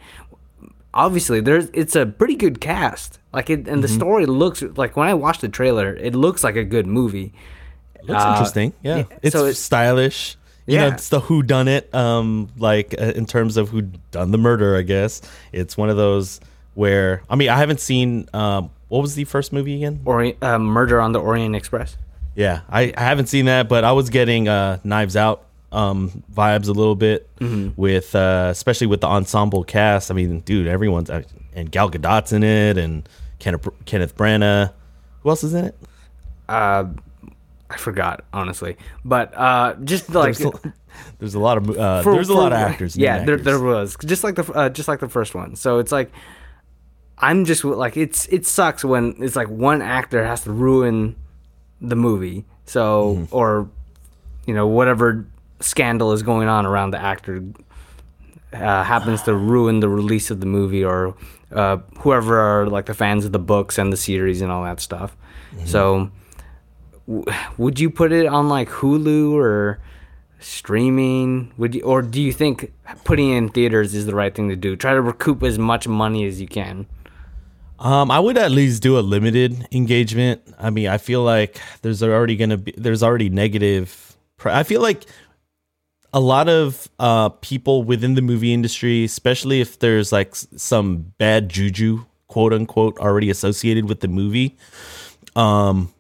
obviously 0.92 1.40
there's 1.40 1.68
it's 1.73 1.94
a 1.94 2.06
pretty 2.06 2.35
good 2.35 2.61
cast. 2.61 3.18
Like 3.32 3.50
it 3.50 3.68
and 3.68 3.85
the 3.85 3.88
story 3.88 4.26
looks 4.26 4.62
like 4.76 4.97
when 4.97 5.06
I 5.09 5.14
watched 5.14 5.42
the 5.42 5.49
trailer, 5.49 5.94
it 5.94 6.14
looks 6.14 6.42
like 6.42 6.56
a 6.56 6.64
good 6.64 6.87
movie. 6.87 7.32
Looks 8.09 8.25
Uh, 8.25 8.30
interesting. 8.32 8.73
Yeah, 8.82 8.97
yeah, 8.97 9.04
it's 9.23 9.37
so 9.37 9.44
it- 9.47 9.54
stylish. 9.54 10.37
You 10.66 10.76
know, 10.78 10.87
Yeah. 10.88 10.94
it's 10.94 11.09
the 11.09 11.20
who 11.20 11.42
done 11.42 11.68
it. 11.68 11.92
Um, 11.94 12.49
like 12.59 12.94
uh, 12.99 13.12
in 13.16 13.26
terms 13.26 13.56
of 13.56 13.70
who 13.70 13.82
done 14.12 14.30
the 14.30 14.38
murder. 14.38 14.76
I 14.76 14.82
guess 14.82 15.20
it's 15.52 15.76
one 15.76 15.90
of 15.90 15.97
those 15.97 16.40
where 16.75 17.23
I 17.29 17.37
mean 17.37 17.49
I 17.49 17.57
haven't 17.57 17.81
seen. 17.81 18.29
Um, 18.33 18.71
what 18.89 19.03
was 19.03 19.15
the 19.15 19.25
first 19.25 19.53
movie 19.53 19.77
again? 19.77 20.00
Or 20.05 20.33
uh, 20.43 20.59
Murder 20.59 21.00
on 21.00 21.12
the 21.12 21.21
Orient 21.21 21.55
Express. 21.55 21.97
Yeah, 22.35 22.62
I, 22.69 22.93
I 22.97 23.03
haven't 23.03 23.27
seen 23.27 23.45
that, 23.47 23.69
but 23.69 23.85
I 23.85 23.93
was 23.93 24.11
getting 24.11 24.49
uh, 24.49 24.79
Knives 24.83 25.17
Out 25.17 25.45
um, 25.73 26.25
vibes 26.33 26.67
a 26.69 26.73
little 26.73 26.97
bit 26.97 27.29
with, 27.77 28.15
uh, 28.15 28.49
especially 28.50 28.87
with 28.89 29.00
the 29.00 29.07
ensemble 29.07 29.62
cast. 29.62 30.11
I 30.11 30.15
mean, 30.15 30.41
dude, 30.41 30.67
everyone's 30.67 31.11
uh, 31.11 31.23
and 31.55 31.71
Gal 31.71 31.89
Gadot's 31.91 32.33
in 32.33 32.43
it, 32.43 32.79
and 32.79 33.09
Kenneth 33.39 33.69
Kenneth 33.85 34.17
Branagh. 34.17 34.73
Who 35.23 35.29
else 35.29 35.45
is 35.45 35.55
in 35.55 35.67
it? 35.67 35.77
Uh, 36.49 36.87
I 37.69 37.77
forgot 37.77 38.25
honestly, 38.33 38.77
but 39.05 39.33
uh, 39.37 39.75
just 39.85 40.12
like 40.12 40.37
There's 40.37 40.55
a, 40.55 40.75
there's 41.21 41.35
a 41.35 41.39
lot 41.41 41.59
of 41.59 41.71
uh, 41.79 42.03
for- 42.03 42.15
there's 42.15 42.29
a 42.29 42.35
lot 42.35 42.53
of 42.53 42.59
actors. 42.59 42.97
Yeah, 42.97 43.25
there, 43.25 43.35
actors. 43.37 43.45
there 43.45 43.61
was 43.61 43.97
just 44.05 44.25
like 44.25 44.35
the 44.35 44.50
uh, 44.53 44.69
just 44.69 44.89
like 44.89 44.99
the 44.99 45.09
first 45.09 45.35
one. 45.35 45.55
So 45.57 45.79
it's 45.79 45.93
like 45.93 46.11
I'm 47.21 47.45
just 47.45 47.65
like 47.65 47.97
it's 47.97 48.27
it 48.29 48.47
sucks 48.47 48.85
when 48.85 49.15
it's 49.19 49.37
like 49.37 49.49
one 49.49 49.83
actor 49.83 50.25
has 50.27 50.43
to 50.45 50.53
ruin 50.53 51.17
the 51.81 51.97
movie. 51.97 52.45
So 52.67 53.15
Mm-hmm. 53.17 53.35
or 53.37 53.69
you 54.47 54.55
know 54.55 54.67
whatever 54.67 55.27
scandal 55.61 56.12
is 56.12 56.23
going 56.23 56.49
on 56.49 56.65
around 56.67 56.93
the 56.93 56.99
actor 56.99 57.43
uh, 58.53 58.83
happens 58.85 59.23
to 59.23 59.35
ruin 59.35 59.81
the 59.81 59.89
release 59.89 60.31
of 60.31 60.41
the 60.41 60.47
movie 60.47 60.83
or 60.85 61.15
uh, 61.53 61.77
whoever 61.99 62.39
are 62.41 62.67
like 62.67 62.87
the 62.87 62.95
fans 62.95 63.25
of 63.25 63.33
the 63.33 63.39
books 63.39 63.77
and 63.79 63.93
the 63.93 63.97
series 63.97 64.41
and 64.41 64.50
all 64.50 64.65
that 64.65 64.81
stuff. 64.81 65.17
Mm-hmm. 65.55 65.67
So 65.67 66.11
w- 67.07 67.25
would 67.59 67.79
you 67.79 67.91
put 67.91 68.12
it 68.12 68.27
on 68.27 68.49
like 68.49 68.69
Hulu 68.71 69.33
or 69.35 69.81
streaming? 70.39 71.53
Would 71.59 71.75
you, 71.75 71.83
or 71.83 72.03
do 72.03 72.21
you 72.21 72.33
think 72.33 72.73
putting 73.05 73.31
it 73.31 73.37
in 73.37 73.49
theaters 73.50 73.95
is 73.95 74.07
the 74.07 74.15
right 74.15 74.35
thing 74.35 74.49
to 74.49 74.57
do? 74.57 74.75
Try 74.77 74.95
to 74.95 75.00
recoup 75.03 75.43
as 75.43 75.59
much 75.59 75.87
money 75.87 76.25
as 76.25 76.41
you 76.41 76.49
can. 76.49 76.87
Um, 77.81 78.11
I 78.11 78.21
would 78.21 78.37
at 78.37 78.51
least 78.51 78.83
do 78.83 78.99
a 78.99 79.01
limited 79.01 79.67
engagement. 79.73 80.43
I 80.59 80.69
mean, 80.69 80.89
I 80.89 80.99
feel 80.99 81.23
like 81.23 81.59
there's 81.81 82.03
already 82.03 82.37
gonna 82.37 82.59
be 82.59 82.75
there's 82.77 83.03
already 83.03 83.31
negative. 83.31 84.17
I 84.45 84.63
feel 84.65 84.83
like 84.83 85.07
a 86.13 86.21
lot 86.21 86.49
of 86.49 86.89
uh 86.99 87.31
people 87.31 87.83
within 87.83 88.15
the 88.15 88.23
movie 88.23 88.53
industry, 88.53 89.05
especially 89.05 89.63
if 89.63 89.79
there's 89.79 90.13
like 90.13 90.35
some 90.35 91.13
bad 91.17 91.49
juju, 91.49 92.05
quote 92.29 92.53
unquote, 92.53 92.99
already 92.99 93.31
associated 93.31 93.89
with 93.89 94.01
the 94.01 94.09
movie. 94.09 94.59
Um, 95.35 95.93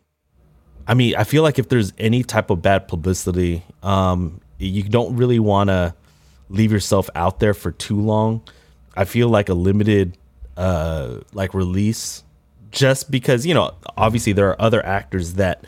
I 0.86 0.92
mean, 0.92 1.16
I 1.16 1.24
feel 1.24 1.42
like 1.42 1.58
if 1.58 1.70
there's 1.70 1.94
any 1.96 2.24
type 2.24 2.50
of 2.50 2.60
bad 2.60 2.88
publicity, 2.88 3.62
um, 3.82 4.40
you 4.58 4.82
don't 4.82 5.16
really 5.16 5.38
want 5.38 5.68
to 5.68 5.94
leave 6.50 6.72
yourself 6.72 7.08
out 7.14 7.40
there 7.40 7.54
for 7.54 7.72
too 7.72 7.98
long. 7.98 8.42
I 8.96 9.04
feel 9.04 9.28
like 9.28 9.48
a 9.48 9.54
limited 9.54 10.18
uh 10.60 11.20
like 11.32 11.54
release 11.54 12.22
just 12.70 13.10
because, 13.10 13.46
you 13.46 13.54
know, 13.54 13.72
obviously 13.96 14.32
there 14.32 14.48
are 14.48 14.60
other 14.60 14.84
actors 14.84 15.34
that 15.34 15.64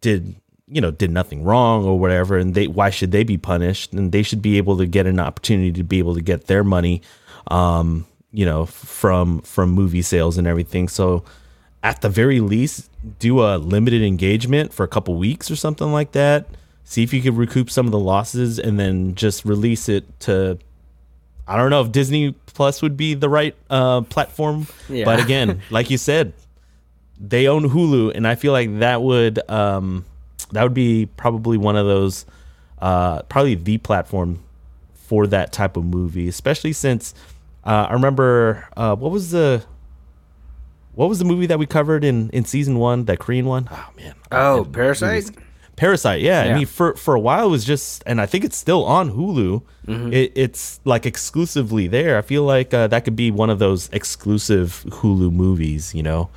did 0.00 0.34
you 0.68 0.80
know 0.80 0.90
did 0.90 1.10
nothing 1.10 1.44
wrong 1.44 1.84
or 1.84 1.98
whatever 1.98 2.36
and 2.36 2.54
they 2.54 2.66
why 2.66 2.90
should 2.90 3.12
they 3.12 3.24
be 3.24 3.38
punished? 3.38 3.92
And 3.92 4.10
they 4.10 4.22
should 4.22 4.42
be 4.42 4.58
able 4.58 4.76
to 4.78 4.86
get 4.86 5.06
an 5.06 5.20
opportunity 5.20 5.72
to 5.72 5.84
be 5.84 5.98
able 5.98 6.14
to 6.14 6.20
get 6.20 6.46
their 6.46 6.64
money 6.64 7.02
um 7.48 8.06
you 8.32 8.44
know 8.44 8.66
from 8.66 9.40
from 9.42 9.70
movie 9.70 10.02
sales 10.02 10.36
and 10.38 10.46
everything. 10.46 10.88
So 10.88 11.24
at 11.84 12.00
the 12.00 12.08
very 12.08 12.40
least 12.40 12.90
do 13.18 13.42
a 13.42 13.58
limited 13.58 14.02
engagement 14.02 14.72
for 14.72 14.82
a 14.82 14.88
couple 14.88 15.14
weeks 15.16 15.50
or 15.50 15.56
something 15.56 15.92
like 15.92 16.12
that. 16.12 16.48
See 16.84 17.04
if 17.04 17.12
you 17.12 17.22
could 17.22 17.36
recoup 17.36 17.70
some 17.70 17.86
of 17.86 17.92
the 17.92 17.98
losses 17.98 18.58
and 18.58 18.78
then 18.78 19.14
just 19.14 19.44
release 19.44 19.88
it 19.88 20.04
to 20.20 20.58
i 21.46 21.56
don't 21.56 21.70
know 21.70 21.80
if 21.82 21.90
disney 21.92 22.32
plus 22.46 22.82
would 22.82 22.96
be 22.96 23.14
the 23.14 23.28
right 23.28 23.54
uh 23.70 24.00
platform 24.02 24.66
Yeah. 24.88 25.04
but 25.04 25.20
again 25.20 25.60
like 25.70 25.90
you 25.90 25.98
said 25.98 26.32
they 27.20 27.46
own 27.48 27.64
hulu 27.70 28.12
and 28.14 28.26
i 28.26 28.34
feel 28.34 28.52
like 28.52 28.78
that 28.80 29.02
would 29.02 29.38
um 29.50 30.04
that 30.52 30.62
would 30.62 30.74
be 30.74 31.06
probably 31.16 31.56
one 31.58 31.76
of 31.76 31.86
those 31.86 32.26
uh 32.80 33.22
probably 33.22 33.54
the 33.54 33.78
platform 33.78 34.42
for 34.94 35.26
that 35.28 35.52
type 35.52 35.76
of 35.76 35.84
movie 35.84 36.28
especially 36.28 36.72
since 36.72 37.14
uh, 37.64 37.86
i 37.88 37.92
remember 37.92 38.68
uh 38.76 38.94
what 38.96 39.10
was 39.10 39.30
the 39.30 39.64
what 40.94 41.08
was 41.08 41.18
the 41.18 41.24
movie 41.24 41.46
that 41.46 41.58
we 41.58 41.66
covered 41.66 42.04
in 42.04 42.28
in 42.30 42.44
season 42.44 42.78
one 42.78 43.04
that 43.06 43.18
korean 43.18 43.46
one 43.46 43.68
oh 43.70 43.88
man 43.96 44.14
Oh, 44.30 44.66
Parasite? 44.72 45.24
movies. 45.26 45.32
Parasite, 45.82 46.20
yeah. 46.20 46.44
Yeah. 46.44 46.52
I 46.52 46.58
mean, 46.58 46.66
for 46.66 46.94
for 46.94 47.16
a 47.16 47.18
while 47.18 47.48
it 47.48 47.50
was 47.50 47.64
just, 47.64 48.04
and 48.06 48.20
I 48.20 48.26
think 48.26 48.44
it's 48.44 48.56
still 48.56 48.84
on 48.84 49.10
Hulu. 49.10 49.62
Mm-hmm. 49.88 50.12
It, 50.12 50.30
it's 50.36 50.78
like 50.84 51.06
exclusively 51.06 51.88
there. 51.88 52.16
I 52.16 52.22
feel 52.22 52.44
like 52.44 52.72
uh, 52.72 52.86
that 52.86 53.04
could 53.04 53.16
be 53.16 53.32
one 53.32 53.50
of 53.50 53.58
those 53.58 53.88
exclusive 53.88 54.84
Hulu 54.86 55.32
movies. 55.32 55.92
You 55.92 56.04
know, 56.04 56.30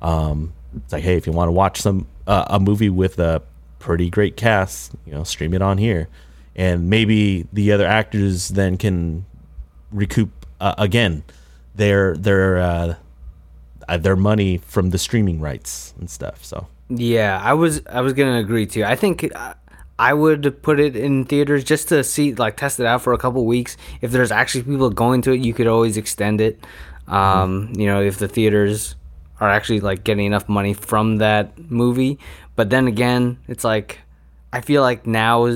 um, 0.00 0.52
it's 0.76 0.92
like, 0.92 1.02
hey, 1.02 1.16
if 1.16 1.26
you 1.26 1.32
want 1.32 1.48
to 1.48 1.52
watch 1.52 1.80
some 1.80 2.06
uh, 2.28 2.44
a 2.46 2.60
movie 2.60 2.90
with 2.90 3.18
a 3.18 3.42
pretty 3.80 4.08
great 4.08 4.36
cast, 4.36 4.92
you 5.04 5.12
know, 5.12 5.24
stream 5.24 5.52
it 5.52 5.62
on 5.62 5.78
here, 5.78 6.06
and 6.54 6.88
maybe 6.88 7.48
the 7.52 7.72
other 7.72 7.86
actors 7.86 8.50
then 8.50 8.78
can 8.78 9.24
recoup 9.90 10.30
uh, 10.60 10.76
again 10.78 11.24
their 11.74 12.16
their 12.16 12.58
uh, 12.58 12.94
uh, 13.88 13.96
their 13.96 14.14
money 14.14 14.58
from 14.58 14.90
the 14.90 14.98
streaming 14.98 15.40
rights 15.40 15.92
and 15.98 16.08
stuff. 16.08 16.44
So. 16.44 16.68
Yeah, 16.94 17.40
I 17.42 17.54
was 17.54 17.82
I 17.86 18.00
was 18.00 18.12
gonna 18.12 18.38
agree 18.38 18.66
too. 18.66 18.84
I 18.84 18.96
think 18.96 19.30
uh, 19.34 19.54
I 19.98 20.12
would 20.12 20.62
put 20.62 20.78
it 20.78 20.96
in 20.96 21.24
theaters 21.24 21.64
just 21.64 21.88
to 21.88 22.04
see 22.04 22.34
like 22.34 22.56
test 22.56 22.80
it 22.80 22.86
out 22.86 23.02
for 23.02 23.12
a 23.12 23.18
couple 23.18 23.46
weeks. 23.46 23.76
If 24.00 24.10
there's 24.10 24.30
actually 24.30 24.64
people 24.64 24.90
going 24.90 25.22
to 25.22 25.32
it, 25.32 25.40
you 25.40 25.54
could 25.54 25.66
always 25.66 25.96
extend 25.96 26.40
it. 26.40 26.64
Um, 27.08 27.72
You 27.76 27.86
know, 27.86 28.02
if 28.02 28.18
the 28.18 28.28
theaters 28.28 28.96
are 29.40 29.48
actually 29.48 29.80
like 29.80 30.04
getting 30.04 30.26
enough 30.26 30.48
money 30.48 30.74
from 30.74 31.16
that 31.18 31.58
movie. 31.70 32.18
But 32.56 32.70
then 32.70 32.86
again, 32.86 33.38
it's 33.48 33.64
like 33.64 34.00
I 34.52 34.60
feel 34.60 34.82
like 34.82 35.06
now 35.06 35.48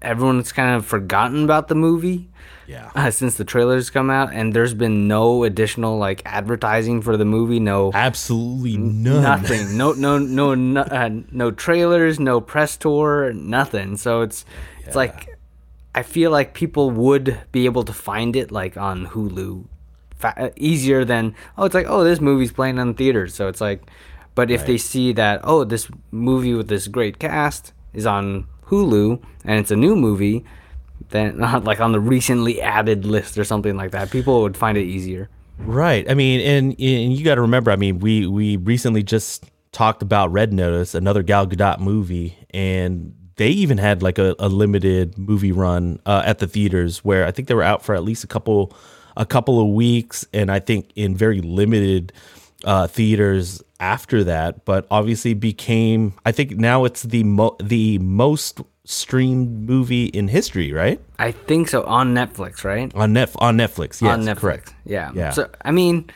everyone's 0.00 0.52
kind 0.52 0.74
of 0.76 0.86
forgotten 0.86 1.44
about 1.44 1.68
the 1.68 1.74
movie 1.74 2.30
Yeah. 2.70 2.90
uh, 2.94 3.10
since 3.10 3.34
the 3.36 3.44
trailers 3.44 3.90
come 3.90 4.10
out, 4.10 4.32
and 4.32 4.54
there's 4.54 4.74
been 4.74 5.08
no 5.08 5.42
additional 5.42 5.98
like 5.98 6.22
advertising 6.24 7.02
for 7.02 7.16
the 7.16 7.24
movie. 7.24 7.58
No, 7.58 7.90
Absolutely 7.92 8.76
none. 8.76 9.22
nothing 9.22 9.76
no 9.76 9.92
no 9.92 10.18
no 10.18 10.54
no, 10.54 10.82
uh, 10.82 11.10
no 11.32 11.50
trailers 11.50 12.20
no 12.20 12.40
press 12.40 12.76
tour 12.76 13.32
nothing 13.32 13.96
so 13.96 14.20
it's 14.22 14.44
it's 14.86 14.94
like 14.94 15.36
i 15.94 16.02
feel 16.02 16.30
like 16.30 16.54
people 16.54 16.90
would 16.90 17.38
be 17.52 17.64
able 17.64 17.82
to 17.82 17.92
find 17.92 18.36
it 18.36 18.52
like 18.52 18.76
on 18.76 19.06
hulu 19.06 19.64
fa- 20.14 20.34
uh, 20.36 20.50
easier 20.56 21.04
than 21.04 21.34
oh 21.58 21.64
it's 21.64 21.74
like 21.74 21.86
oh 21.88 22.04
this 22.04 22.20
movie's 22.20 22.52
playing 22.52 22.78
in 22.78 22.94
theaters 22.94 23.34
so 23.34 23.48
it's 23.48 23.60
like 23.60 23.82
but 24.34 24.50
if 24.50 24.64
they 24.66 24.78
see 24.78 25.12
that 25.12 25.40
oh 25.44 25.64
this 25.64 25.88
movie 26.12 26.54
with 26.54 26.68
this 26.68 26.86
great 26.88 27.18
cast 27.18 27.72
is 27.92 28.06
on 28.06 28.46
hulu 28.68 29.20
and 29.44 29.58
it's 29.58 29.70
a 29.72 29.76
new 29.76 29.96
movie 29.96 30.44
not 31.36 31.64
like 31.64 31.80
on 31.80 31.92
the 31.92 32.00
recently 32.00 32.60
added 32.60 33.04
list 33.04 33.38
or 33.38 33.44
something 33.44 33.76
like 33.76 33.90
that 33.90 34.10
people 34.10 34.42
would 34.42 34.56
find 34.56 34.78
it 34.78 34.84
easier 34.84 35.28
Right. 35.64 36.10
I 36.10 36.14
mean, 36.14 36.40
and 36.40 36.70
and 36.72 37.12
you 37.12 37.24
got 37.24 37.34
to 37.34 37.42
remember. 37.42 37.70
I 37.70 37.76
mean, 37.76 37.98
we 37.98 38.26
we 38.26 38.56
recently 38.56 39.02
just 39.02 39.44
talked 39.72 40.02
about 40.02 40.32
Red 40.32 40.52
Notice, 40.52 40.94
another 40.94 41.22
Gal 41.22 41.46
Gadot 41.46 41.78
movie, 41.78 42.36
and 42.50 43.14
they 43.36 43.48
even 43.48 43.78
had 43.78 44.02
like 44.02 44.18
a, 44.18 44.34
a 44.38 44.48
limited 44.48 45.18
movie 45.18 45.52
run 45.52 46.00
uh, 46.06 46.22
at 46.24 46.38
the 46.38 46.46
theaters 46.46 47.04
where 47.04 47.26
I 47.26 47.30
think 47.30 47.48
they 47.48 47.54
were 47.54 47.62
out 47.62 47.82
for 47.82 47.94
at 47.94 48.02
least 48.02 48.24
a 48.24 48.26
couple 48.26 48.74
a 49.16 49.26
couple 49.26 49.60
of 49.60 49.68
weeks, 49.68 50.26
and 50.32 50.50
I 50.50 50.60
think 50.60 50.90
in 50.96 51.14
very 51.14 51.40
limited 51.40 52.12
uh, 52.64 52.86
theaters 52.86 53.62
after 53.78 54.24
that. 54.24 54.64
But 54.64 54.86
obviously 54.90 55.34
became. 55.34 56.14
I 56.24 56.32
think 56.32 56.52
now 56.56 56.84
it's 56.84 57.02
the 57.02 57.24
mo- 57.24 57.56
the 57.62 57.98
most 57.98 58.60
streamed 58.84 59.68
movie 59.68 60.06
in 60.06 60.26
history, 60.28 60.72
right? 60.72 61.00
i 61.18 61.30
think 61.30 61.68
so 61.68 61.84
on 61.84 62.12
netflix 62.14 62.64
right 62.64 62.90
On 62.96 63.12
net 63.12 63.30
on 63.36 63.56
Netflix. 63.56 64.00
Yes, 64.02 64.12
on 64.14 64.24
Netflix. 64.24 64.36
correct. 64.38 64.74
Yeah. 64.84 65.12
Yeah. 65.14 65.30
So 65.30 65.48
I 65.64 65.70
mean, 65.70 66.10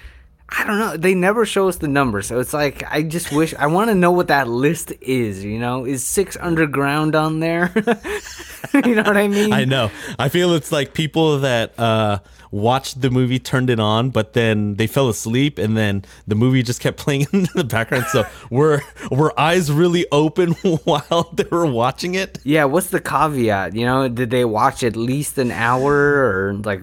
I 0.49 0.65
don't 0.65 0.79
know. 0.79 0.97
They 0.97 1.15
never 1.15 1.47
show 1.47 1.69
us 1.69 1.77
the 1.77 1.89
numbers, 1.89 2.27
so 2.27 2.39
it's 2.39 2.53
like 2.53 2.85
I 2.91 3.03
just 3.03 3.33
wish 3.33 3.55
I 3.55 3.67
want 3.67 3.89
to 3.89 3.95
know 3.95 4.13
what 4.13 4.29
that 4.29 4.47
list 4.47 4.93
is. 5.01 5.43
You 5.43 5.59
know, 5.59 5.87
is 5.87 6.05
Six 6.05 6.37
Underground 6.39 7.17
on 7.17 7.41
there? 7.41 7.73
you 8.75 8.95
know 8.95 9.03
what 9.03 9.17
I 9.17 9.27
mean? 9.27 9.53
I 9.53 9.65
know. 9.65 9.91
I 10.19 10.29
feel 10.29 10.53
it's 10.53 10.71
like 10.71 10.93
people 10.93 11.41
that 11.41 11.79
uh, 11.79 12.19
watched 12.51 13.01
the 13.01 13.11
movie, 13.11 13.39
turned 13.39 13.71
it 13.71 13.81
on, 13.81 14.11
but 14.11 14.35
then 14.35 14.75
they 14.75 14.87
fell 14.87 15.09
asleep, 15.09 15.59
and 15.59 15.77
then 15.77 16.05
the 16.27 16.35
movie 16.35 16.63
just 16.63 16.81
kept 16.81 16.99
playing 17.05 17.27
in 17.33 17.49
the 17.55 17.65
background. 17.65 18.05
So 18.13 18.27
were 18.51 18.83
were 19.11 19.39
eyes 19.41 19.73
really 19.73 20.07
open 20.13 20.53
while 20.85 21.31
they 21.33 21.49
were 21.51 21.67
watching 21.67 22.15
it? 22.15 22.39
Yeah. 22.45 22.65
What's 22.65 22.89
the 22.89 23.01
caveat? 23.01 23.75
You 23.75 23.87
know, 23.87 24.09
did 24.09 24.29
they 24.29 24.45
watch 24.45 24.85
at 24.85 24.95
least 24.95 25.39
an 25.39 25.51
hour 25.51 25.93
or 25.93 26.55
like 26.65 26.83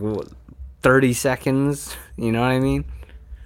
thirty 0.81 1.13
seconds? 1.13 1.95
You 2.17 2.31
know 2.31 2.41
what 2.41 2.51
I 2.51 2.59
mean? 2.59 2.85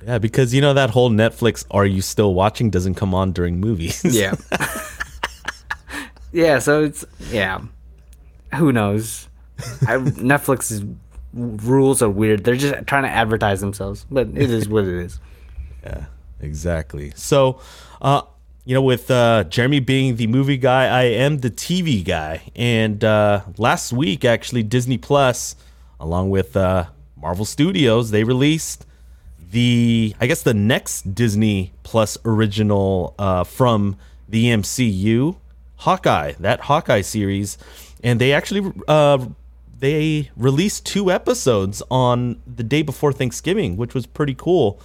Yeah, 0.06 0.20
because 0.20 0.54
you 0.54 0.62
know 0.62 0.74
that 0.74 0.92
whole 0.92 1.10
Netflix 1.10 1.66
"Are 1.72 1.86
you 1.86 2.02
still 2.02 2.34
watching?" 2.34 2.70
doesn't 2.70 2.96
come 2.96 3.16
on 3.16 3.32
during 3.32 3.60
movies. 3.60 4.04
Yeah. 4.14 4.36
yeah. 6.32 6.60
So 6.60 6.84
it's 6.84 7.04
yeah. 7.32 7.62
Who 8.56 8.72
knows? 8.72 9.28
I, 9.88 9.98
Netflix's 9.98 10.84
rules 11.34 12.02
are 12.02 12.10
weird. 12.10 12.44
They're 12.44 12.56
just 12.56 12.86
trying 12.88 13.04
to 13.04 13.10
advertise 13.10 13.62
themselves, 13.62 14.06
but 14.12 14.28
it 14.36 14.50
is 14.50 14.70
what 14.70 14.86
it 14.86 15.06
is. 15.06 15.20
Yeah, 15.84 16.06
exactly. 16.40 17.14
So, 17.16 17.62
uh, 18.02 18.24
you 18.64 18.74
know, 18.74 18.82
with 18.82 19.12
uh, 19.12 19.44
Jeremy 19.44 19.82
being 19.82 20.16
the 20.16 20.26
movie 20.26 20.58
guy, 20.58 20.88
I 20.88 21.04
am 21.04 21.42
the 21.42 21.52
TV 21.52 22.04
guy. 22.04 22.42
And 22.56 23.04
uh, 23.04 23.42
last 23.60 23.94
week, 23.94 24.26
actually, 24.26 24.64
Disney 24.64 24.98
Plus, 24.98 25.56
along 26.00 26.32
with 26.32 26.58
uh, 26.58 26.86
Marvel 27.16 27.46
Studios, 27.46 28.10
they 28.10 28.24
released 28.24 28.88
the, 29.52 30.16
I 30.20 30.28
guess, 30.28 30.44
the 30.44 30.54
next 30.54 31.14
Disney 31.16 31.74
Plus 31.84 32.18
original 32.26 33.16
uh, 33.20 33.44
from 33.44 33.98
the 34.28 34.46
MCU, 34.46 35.36
Hawkeye, 35.78 36.34
that 36.40 36.62
Hawkeye 36.62 37.02
series. 37.02 37.58
And 38.04 38.20
they 38.20 38.34
actually 38.34 38.72
uh, 38.88 39.26
they 39.80 40.32
released 40.36 40.86
two 40.86 41.12
episodes 41.12 41.84
on 41.92 42.42
the 42.48 42.64
day 42.64 42.82
before 42.82 43.12
Thanksgiving, 43.12 43.78
which 43.78 43.94
was 43.94 44.06
pretty 44.06 44.34
cool. 44.36 44.80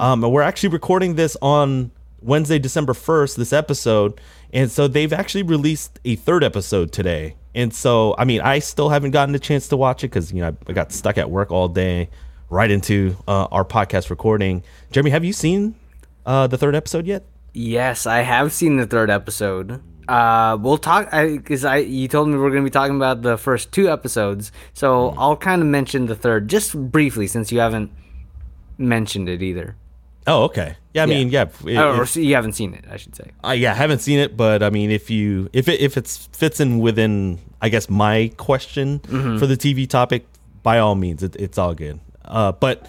Um, 0.00 0.22
and 0.22 0.32
we're 0.32 0.42
actually 0.42 0.68
recording 0.70 1.14
this 1.14 1.36
on 1.40 1.90
Wednesday, 2.20 2.58
December 2.58 2.92
1st, 2.92 3.36
this 3.36 3.52
episode. 3.52 4.20
And 4.52 4.70
so 4.70 4.86
they've 4.86 5.12
actually 5.12 5.42
released 5.42 5.98
a 6.04 6.16
third 6.16 6.44
episode 6.44 6.92
today. 6.92 7.36
And 7.54 7.74
so, 7.74 8.14
I 8.18 8.24
mean, 8.24 8.40
I 8.40 8.58
still 8.58 8.88
haven't 8.88 9.12
gotten 9.12 9.34
a 9.34 9.38
chance 9.38 9.68
to 9.68 9.76
watch 9.76 10.04
it 10.04 10.08
because, 10.08 10.32
you 10.32 10.40
know, 10.40 10.56
I 10.66 10.72
got 10.72 10.92
stuck 10.92 11.18
at 11.18 11.30
work 11.30 11.50
all 11.50 11.68
day 11.68 12.10
right 12.54 12.70
into 12.70 13.16
uh, 13.26 13.46
our 13.50 13.64
podcast 13.64 14.10
recording. 14.10 14.62
Jeremy, 14.92 15.10
have 15.10 15.24
you 15.24 15.32
seen 15.32 15.74
uh, 16.24 16.46
the 16.46 16.56
third 16.56 16.74
episode 16.74 17.06
yet? 17.06 17.24
Yes, 17.52 18.06
I 18.06 18.20
have 18.22 18.52
seen 18.52 18.76
the 18.76 18.86
third 18.86 19.10
episode. 19.10 19.82
Uh, 20.06 20.56
we'll 20.60 20.78
talk 20.78 21.10
because 21.10 21.64
I, 21.64 21.78
you 21.78 22.08
told 22.08 22.28
me 22.28 22.36
we 22.36 22.44
are 22.46 22.50
going 22.50 22.62
to 22.62 22.66
be 22.66 22.70
talking 22.70 22.96
about 22.96 23.22
the 23.22 23.36
first 23.38 23.72
two 23.72 23.90
episodes, 23.90 24.52
so 24.72 25.10
Hmm. 25.10 25.18
I'll 25.18 25.36
kind 25.36 25.62
of 25.62 25.68
mention 25.68 26.06
the 26.06 26.14
third 26.14 26.48
just 26.48 26.76
briefly 26.76 27.26
since 27.26 27.50
you 27.50 27.58
haven't 27.60 27.90
mentioned 28.78 29.28
it 29.28 29.42
either. 29.42 29.76
Oh, 30.26 30.44
okay. 30.44 30.76
Yeah, 30.94 31.02
I 31.02 31.06
mean, 31.06 31.28
yeah. 31.28 31.46
it- 31.66 31.76
or, 31.76 32.02
or 32.02 32.06
so 32.06 32.20
you 32.20 32.34
haven't 32.34 32.52
seen 32.54 32.72
it, 32.74 32.84
I 32.90 32.96
should 32.96 33.14
say. 33.16 33.30
Uh, 33.44 33.50
yeah, 33.50 33.72
I 33.72 33.74
haven't 33.74 33.98
seen 34.00 34.18
it, 34.18 34.36
but 34.36 34.62
I 34.62 34.70
mean, 34.70 34.90
if 34.90 35.10
you 35.10 35.48
if 35.52 35.68
it 35.68 35.80
if 35.80 35.96
it 35.96 36.06
fits 36.32 36.60
in 36.60 36.78
within, 36.78 37.38
I 37.60 37.68
guess 37.68 37.88
my 37.90 38.30
question 38.36 39.00
for 39.00 39.46
the 39.46 39.56
TV 39.56 39.88
topic, 39.88 40.26
by 40.62 40.78
all 40.78 40.94
means, 40.94 41.22
it, 41.22 41.36
it's 41.36 41.58
all 41.58 41.74
good. 41.74 42.00
Uh, 42.24 42.52
but 42.52 42.88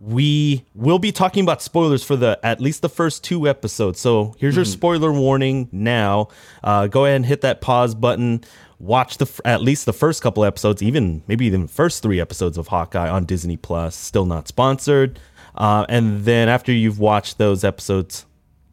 we 0.00 0.64
will 0.74 0.98
be 0.98 1.10
talking 1.10 1.42
about 1.42 1.60
spoilers 1.60 2.04
for 2.04 2.14
the 2.16 2.38
at 2.42 2.60
least 2.60 2.82
the 2.82 2.88
first 2.88 3.24
two 3.24 3.48
episodes. 3.48 4.00
So 4.00 4.34
here's 4.38 4.54
your 4.54 4.64
spoiler 4.64 5.12
warning. 5.12 5.68
Now, 5.72 6.28
uh, 6.62 6.86
go 6.86 7.04
ahead 7.04 7.16
and 7.16 7.26
hit 7.26 7.40
that 7.40 7.60
pause 7.60 7.94
button. 7.94 8.44
Watch 8.78 9.18
the 9.18 9.40
at 9.44 9.60
least 9.60 9.86
the 9.86 9.92
first 9.92 10.22
couple 10.22 10.44
episodes, 10.44 10.82
even 10.82 11.22
maybe 11.26 11.46
even 11.46 11.62
the 11.62 11.68
first 11.68 12.02
three 12.02 12.20
episodes 12.20 12.56
of 12.56 12.68
Hawkeye 12.68 13.08
on 13.08 13.24
Disney 13.24 13.56
Plus. 13.56 13.96
Still 13.96 14.24
not 14.24 14.46
sponsored. 14.46 15.18
Uh, 15.56 15.84
and 15.88 16.24
then 16.24 16.48
after 16.48 16.70
you've 16.70 17.00
watched 17.00 17.38
those 17.38 17.64
episodes, 17.64 18.24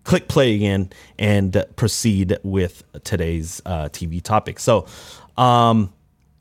click 0.04 0.28
play 0.28 0.54
again 0.54 0.92
and 1.18 1.66
proceed 1.76 2.38
with 2.44 2.84
today's 3.04 3.62
uh, 3.66 3.90
TV 3.90 4.22
topic. 4.22 4.60
So, 4.60 4.86
um, 5.36 5.92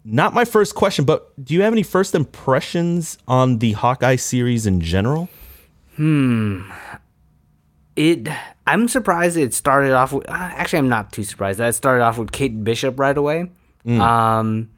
not 0.05 0.35
my 0.35 0.45
first 0.45 0.75
question, 0.75 1.05
but 1.05 1.33
do 1.43 1.55
you 1.55 1.63
have 1.63 1.73
any 1.73 1.83
first 1.83 2.15
impressions 2.15 3.19
on 3.27 3.59
the 3.59 3.73
Hawkeye 3.73 4.17
series 4.17 4.67
in 4.67 4.81
general? 4.81 5.29
Hmm. 5.97 6.71
It. 7.97 8.29
I'm 8.67 8.89
surprised 8.89 9.37
it 9.37 9.55
started 9.55 9.93
off 9.93 10.13
with. 10.13 10.29
Uh, 10.29 10.33
actually, 10.33 10.81
I'm 10.81 10.89
not 10.89 11.13
too 11.13 11.23
surprised 11.23 11.59
that 11.59 11.69
it 11.69 11.73
started 11.75 12.03
off 12.03 12.19
with 12.19 12.33
Kate 12.33 12.65
Bishop 12.65 12.99
right 12.99 13.17
away. 13.17 13.51
Um, 13.87 14.71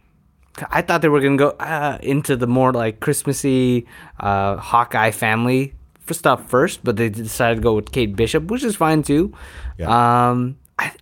I 0.71 0.83
thought 0.83 1.03
they 1.03 1.09
were 1.09 1.21
gonna 1.21 1.37
go 1.37 1.51
uh, 1.51 1.99
into 2.03 2.37
the 2.37 2.47
more 2.47 2.73
like 2.73 3.01
Christmassy 3.01 3.87
uh, 4.19 4.57
Hawkeye 4.57 5.11
family 5.11 5.75
for 6.01 6.15
stuff 6.15 6.49
first, 6.49 6.83
but 6.85 6.97
they 6.97 7.09
decided 7.09 7.57
to 7.57 7.61
go 7.61 7.75
with 7.75 7.93
Kate 7.93 8.17
Bishop, 8.17 8.45
which 8.45 8.65
is 8.65 8.77
fine 8.77 9.03
too. 9.03 9.33
Yeah. 9.79 10.31
Um, 10.31 10.59
I, 10.79 10.93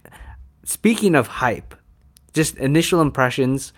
speaking 0.64 1.14
of 1.14 1.26
hype, 1.26 1.74
just 2.32 2.56
initial 2.56 3.00
impressions. 3.00 3.72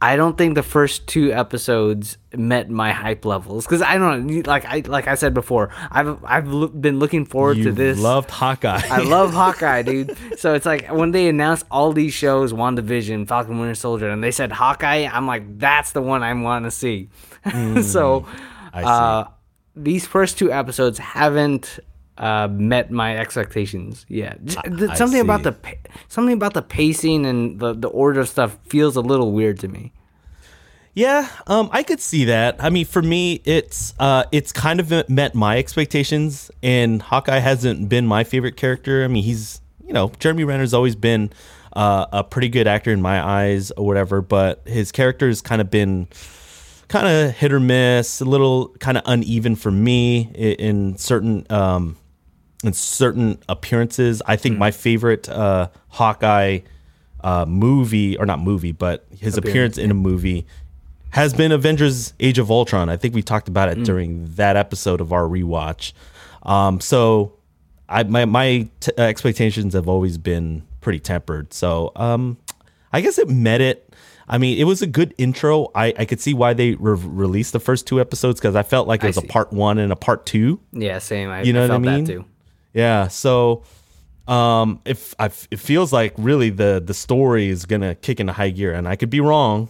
I 0.00 0.16
don't 0.16 0.36
think 0.36 0.54
the 0.56 0.62
first 0.62 1.06
two 1.06 1.32
episodes 1.32 2.18
met 2.34 2.68
my 2.68 2.92
hype 2.92 3.24
levels 3.24 3.64
because 3.64 3.80
I 3.80 3.96
don't 3.96 4.46
like 4.46 4.66
I 4.66 4.82
like 4.86 5.08
I 5.08 5.14
said 5.14 5.32
before. 5.32 5.70
I've 5.90 6.22
I've 6.22 6.48
lo- 6.48 6.68
been 6.68 6.98
looking 6.98 7.24
forward 7.24 7.56
to 7.62 7.72
this. 7.72 7.98
loved 7.98 8.30
Hawkeye. 8.30 8.82
I 8.90 8.98
love 9.02 9.32
Hawkeye, 9.42 9.82
dude. 9.82 10.14
So 10.38 10.52
it's 10.52 10.66
like 10.66 10.88
when 10.92 11.12
they 11.12 11.28
announced 11.28 11.64
all 11.70 11.92
these 11.92 12.12
shows, 12.12 12.52
WandaVision, 12.52 13.26
Falcon 13.26 13.58
Winter 13.58 13.74
Soldier, 13.74 14.10
and 14.10 14.22
they 14.22 14.30
said 14.32 14.52
Hawkeye, 14.52 15.08
I'm 15.10 15.26
like, 15.26 15.58
that's 15.58 15.92
the 15.92 16.02
one 16.02 16.22
I 16.22 16.34
want 16.34 16.66
to 16.66 16.70
see. 16.70 17.08
so 17.82 18.26
I 18.74 18.82
see. 18.82 18.86
uh, 18.88 19.24
these 19.74 20.06
first 20.06 20.36
two 20.38 20.52
episodes 20.52 20.98
haven't 20.98 21.78
uh, 22.18 22.48
met 22.50 22.90
my 22.90 23.16
expectations 23.16 24.06
yet. 24.08 24.44
J- 24.44 24.58
I 24.88 24.94
something 24.94 25.20
about 25.20 25.42
the 25.42 25.54
something 26.08 26.34
about 26.34 26.54
the 26.54 26.62
pacing 26.62 27.26
and 27.26 27.58
the, 27.58 27.74
the 27.74 27.88
order 27.88 28.20
of 28.20 28.28
stuff 28.28 28.58
feels 28.64 28.96
a 28.96 29.00
little 29.00 29.32
weird 29.32 29.58
to 29.60 29.68
me. 29.68 29.92
Yeah, 30.94 31.28
um, 31.46 31.68
I 31.72 31.82
could 31.82 32.00
see 32.00 32.24
that. 32.24 32.56
I 32.58 32.70
mean, 32.70 32.86
for 32.86 33.02
me, 33.02 33.42
it's 33.44 33.92
uh, 33.98 34.24
it's 34.32 34.50
kind 34.50 34.80
of 34.80 35.08
met 35.10 35.34
my 35.34 35.58
expectations, 35.58 36.50
and 36.62 37.02
Hawkeye 37.02 37.38
hasn't 37.38 37.90
been 37.90 38.06
my 38.06 38.24
favorite 38.24 38.56
character. 38.56 39.04
I 39.04 39.08
mean, 39.08 39.22
he's 39.22 39.60
you 39.86 39.92
know 39.92 40.10
Jeremy 40.18 40.44
Renner's 40.44 40.72
always 40.72 40.96
been 40.96 41.30
uh, 41.74 42.06
a 42.12 42.24
pretty 42.24 42.48
good 42.48 42.66
actor 42.66 42.92
in 42.92 43.02
my 43.02 43.22
eyes, 43.22 43.70
or 43.72 43.86
whatever, 43.86 44.22
but 44.22 44.62
his 44.64 44.90
character 44.90 45.28
has 45.28 45.42
kind 45.42 45.60
of 45.60 45.70
been 45.70 46.08
kind 46.88 47.06
of 47.06 47.34
hit 47.34 47.52
or 47.52 47.60
miss, 47.60 48.22
a 48.22 48.24
little 48.24 48.68
kind 48.78 48.96
of 48.96 49.02
uneven 49.06 49.54
for 49.56 49.70
me 49.70 50.30
in, 50.34 50.52
in 50.54 50.96
certain 50.96 51.46
um, 51.50 51.96
in 52.64 52.72
certain 52.72 53.38
appearances. 53.48 54.22
I 54.26 54.36
think 54.36 54.58
my 54.58 54.70
favorite 54.70 55.28
uh, 55.28 55.68
Hawkeye 55.88 56.60
uh, 57.22 57.44
movie, 57.46 58.16
or 58.16 58.26
not 58.26 58.40
movie, 58.40 58.72
but 58.72 59.06
his 59.18 59.36
appearance 59.36 59.78
in 59.78 59.90
a 59.90 59.94
movie 59.94 60.46
has 61.10 61.34
been 61.34 61.52
Avengers: 61.52 62.12
Age 62.20 62.38
of 62.38 62.50
Ultron. 62.50 62.88
I 62.88 62.96
think 62.96 63.14
we 63.14 63.22
talked 63.22 63.48
about 63.48 63.68
it 63.68 63.84
during 63.84 64.26
that 64.34 64.56
episode 64.56 65.00
of 65.00 65.12
our 65.12 65.24
rewatch. 65.24 65.92
Um, 66.42 66.80
so, 66.80 67.34
I 67.88 68.02
my 68.04 68.24
my 68.24 68.68
t- 68.80 68.92
expectations 68.98 69.74
have 69.74 69.88
always 69.88 70.18
been 70.18 70.62
pretty 70.80 71.00
tempered. 71.00 71.52
So, 71.52 71.92
um, 71.96 72.36
I 72.92 73.00
guess 73.00 73.18
it 73.18 73.28
met 73.28 73.60
it. 73.60 73.82
I 74.28 74.38
mean, 74.38 74.58
it 74.58 74.64
was 74.64 74.82
a 74.82 74.86
good 74.86 75.14
intro. 75.18 75.70
I, 75.74 75.94
I 75.98 76.04
could 76.04 76.20
see 76.20 76.34
why 76.34 76.52
they 76.52 76.72
re- 76.72 76.98
released 77.00 77.52
the 77.52 77.60
first 77.60 77.86
two 77.86 78.00
episodes 78.00 78.40
because 78.40 78.56
I 78.56 78.64
felt 78.64 78.88
like 78.88 79.04
it 79.04 79.06
was 79.06 79.16
a 79.16 79.22
part 79.22 79.52
one 79.52 79.78
and 79.78 79.92
a 79.92 79.96
part 79.96 80.26
two. 80.26 80.60
Yeah, 80.72 80.98
same. 80.98 81.30
I, 81.30 81.42
You 81.42 81.52
know 81.52 81.64
I 81.64 81.68
what 81.68 81.74
I 81.74 81.78
mean? 81.78 82.24
Yeah, 82.76 83.08
so 83.08 83.62
um 84.28 84.80
if 84.84 85.14
I 85.18 85.26
it 85.50 85.58
feels 85.58 85.92
like 85.92 86.12
really 86.18 86.50
the 86.50 86.82
the 86.84 86.92
story 86.92 87.48
is 87.48 87.64
going 87.64 87.80
to 87.80 87.94
kick 87.94 88.18
into 88.20 88.32
high 88.32 88.50
gear 88.50 88.74
and 88.74 88.86
I 88.88 88.96
could 88.96 89.08
be 89.08 89.20
wrong 89.20 89.68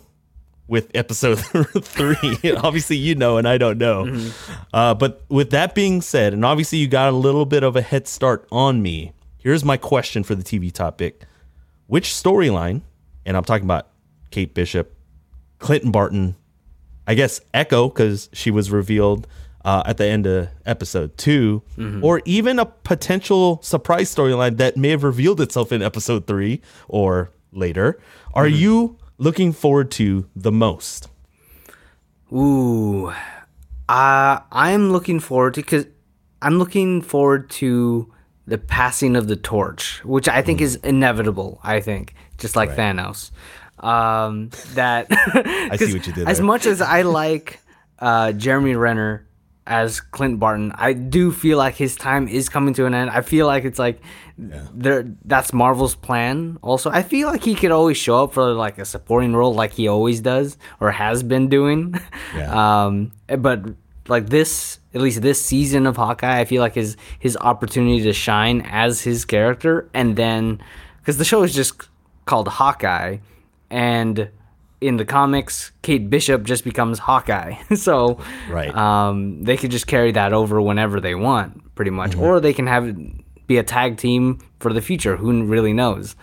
with 0.66 0.90
episode 0.94 1.36
3. 1.84 2.16
obviously 2.56 2.96
you 2.96 3.14
know 3.14 3.36
and 3.36 3.46
I 3.46 3.58
don't 3.58 3.78
know. 3.78 4.30
Uh 4.72 4.94
but 4.94 5.24
with 5.28 5.50
that 5.50 5.74
being 5.74 6.00
said 6.00 6.32
and 6.32 6.44
obviously 6.44 6.78
you 6.78 6.88
got 6.88 7.10
a 7.10 7.16
little 7.16 7.46
bit 7.46 7.62
of 7.62 7.76
a 7.76 7.82
head 7.82 8.08
start 8.08 8.48
on 8.50 8.82
me. 8.82 9.12
Here's 9.38 9.64
my 9.64 9.76
question 9.76 10.24
for 10.24 10.34
the 10.34 10.42
TV 10.42 10.72
topic. 10.72 11.26
Which 11.86 12.08
storyline 12.08 12.80
and 13.24 13.36
I'm 13.36 13.44
talking 13.44 13.66
about 13.66 13.88
Kate 14.30 14.52
Bishop, 14.52 14.92
Clinton 15.60 15.92
Barton, 15.92 16.34
I 17.06 17.14
guess 17.14 17.40
Echo 17.54 17.88
because 17.88 18.30
she 18.32 18.50
was 18.50 18.72
revealed 18.72 19.28
uh, 19.66 19.82
at 19.84 19.96
the 19.98 20.06
end 20.06 20.26
of 20.26 20.48
episode 20.64 21.18
2 21.18 21.60
or 22.00 22.22
even 22.24 22.58
a 22.58 22.64
potential 22.66 23.60
surprise 23.62 24.14
storyline 24.14 24.56
that 24.58 24.76
may 24.76 24.90
have 24.90 25.02
revealed 25.02 25.40
itself 25.40 25.72
in 25.72 25.82
episode 25.82 26.26
three 26.26 26.62
or 26.88 27.32
later. 27.52 27.98
Are 28.32 28.46
you 28.46 28.96
looking 29.18 29.52
forward 29.52 29.90
to 29.92 30.28
the 30.36 30.52
most? 30.52 31.08
Ooh, 32.32 33.08
uh, 33.88 34.38
I'm 34.50 34.92
looking 34.92 35.20
forward 35.20 35.54
to 35.54 35.62
because 35.62 35.86
I'm 36.42 36.58
looking 36.58 37.02
forward 37.02 37.50
to 37.50 38.12
the 38.46 38.58
passing 38.58 39.16
of 39.16 39.26
the 39.26 39.36
torch, 39.36 40.00
which 40.04 40.28
I 40.28 40.42
think 40.42 40.60
is 40.60 40.76
inevitable. 40.76 41.58
I 41.64 41.80
think 41.80 42.14
just 42.38 42.54
like 42.54 42.70
Thanos. 42.70 43.30
Um, 43.80 44.50
that 44.74 45.06
I 45.10 45.76
see 45.76 45.92
what 45.92 46.06
you 46.06 46.12
did 46.12 46.28
As 46.28 46.38
there. 46.38 46.46
much 46.46 46.66
as 46.66 46.80
I 46.80 47.02
like 47.02 47.60
uh, 47.98 48.32
Jeremy 48.32 48.74
Renner 48.76 49.25
as 49.66 50.00
Clint 50.00 50.38
Barton, 50.38 50.72
I 50.74 50.92
do 50.92 51.32
feel 51.32 51.58
like 51.58 51.74
his 51.74 51.96
time 51.96 52.28
is 52.28 52.48
coming 52.48 52.74
to 52.74 52.86
an 52.86 52.94
end. 52.94 53.10
I 53.10 53.22
feel 53.22 53.46
like 53.46 53.64
it's 53.64 53.78
like 53.78 54.00
there 54.38 55.04
that's 55.24 55.52
Marvel's 55.52 55.94
plan. 55.94 56.58
Also, 56.62 56.90
I 56.90 57.02
feel 57.02 57.28
like 57.28 57.42
he 57.42 57.54
could 57.54 57.70
always 57.70 57.96
show 57.96 58.24
up 58.24 58.34
for 58.34 58.52
like 58.52 58.78
a 58.78 58.84
supporting 58.84 59.34
role, 59.34 59.54
like 59.54 59.72
he 59.72 59.88
always 59.88 60.20
does 60.20 60.56
or 60.80 60.90
has 60.90 61.22
been 61.22 61.48
doing. 61.48 61.94
Yeah. 62.34 62.52
Um, 62.86 63.12
but 63.38 63.64
like 64.08 64.28
this, 64.28 64.78
at 64.94 65.00
least 65.00 65.22
this 65.22 65.40
season 65.40 65.86
of 65.86 65.96
Hawkeye, 65.96 66.40
I 66.40 66.44
feel 66.44 66.60
like 66.60 66.74
his 66.74 66.96
his 67.18 67.36
opportunity 67.36 68.02
to 68.02 68.12
shine 68.12 68.62
as 68.62 69.02
his 69.02 69.24
character, 69.24 69.88
and 69.94 70.16
then 70.16 70.60
because 70.98 71.18
the 71.18 71.24
show 71.24 71.42
is 71.42 71.54
just 71.54 71.88
called 72.24 72.48
Hawkeye, 72.48 73.18
and 73.70 74.30
in 74.80 74.96
the 74.98 75.04
comics, 75.04 75.72
Kate 75.82 76.08
Bishop 76.10 76.42
just 76.44 76.64
becomes 76.64 76.98
Hawkeye. 76.98 77.54
so 77.74 78.20
Right. 78.50 78.74
um, 78.74 79.42
they 79.42 79.56
could 79.56 79.70
just 79.70 79.86
carry 79.86 80.12
that 80.12 80.32
over 80.32 80.60
whenever 80.60 81.00
they 81.00 81.14
want, 81.14 81.74
pretty 81.74 81.90
much, 81.90 82.14
or 82.16 82.40
they 82.40 82.52
can 82.52 82.66
have 82.66 82.86
it 82.88 82.96
be 83.46 83.58
a 83.58 83.62
tag 83.62 83.96
team 83.96 84.38
for 84.60 84.72
the 84.72 84.80
future. 84.82 85.16
Who 85.16 85.44
really 85.44 85.72
knows? 85.72 86.16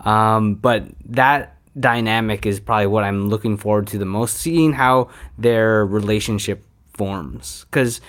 Um, 0.00 0.54
but 0.56 0.84
that 1.06 1.56
dynamic 1.78 2.46
is 2.46 2.60
probably 2.60 2.86
what 2.86 3.02
I'm 3.04 3.28
looking 3.28 3.56
forward 3.56 3.86
to 3.88 3.98
the 3.98 4.04
most, 4.04 4.36
seeing 4.36 4.72
how 4.72 5.08
their 5.38 5.84
relationship 5.86 6.64
forms. 6.94 7.64
Because 7.70 8.00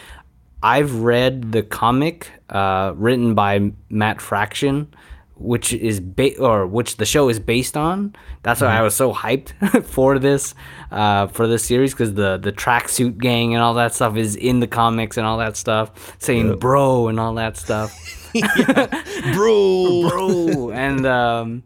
I've 0.64 0.96
read 0.96 1.52
the 1.52 1.64
comic 1.64 2.32
uh, 2.50 2.94
written 2.96 3.36
by 3.36 3.72
Matt 3.90 4.22
Fraction, 4.22 4.94
which 5.40 5.74
is 5.74 6.00
ba- 6.00 6.38
or 6.40 6.66
which 6.68 6.98
the 6.98 7.06
show 7.06 7.30
is 7.30 7.40
based 7.40 7.76
on. 7.78 8.16
That's 8.44 8.62
why 8.62 8.78
I 8.78 8.82
was 8.82 8.96
so 8.96 9.14
hyped 9.14 9.84
for 9.86 10.20
this 10.20 10.54
uh, 10.92 11.28
for 11.28 11.48
this 11.48 11.64
series 11.66 11.94
because 11.94 12.14
the 12.14 12.38
the 12.38 12.52
tracksuit 12.52 13.18
gang 13.20 13.54
and 13.54 13.62
all 13.64 13.74
that 13.76 13.94
stuff 13.94 14.16
is 14.18 14.36
in 14.36 14.60
the 14.60 14.68
comics 14.68 15.18
and 15.18 15.26
all 15.26 15.38
that 15.40 15.58
stuff, 15.58 16.16
saying 16.20 16.58
bro 16.60 17.08
and 17.08 17.20
all 17.20 17.34
that 17.36 17.58
stuff, 17.58 17.92
Bro. 19.34 20.10
bro. 20.10 20.72
and 20.72 21.06
um, 21.06 21.64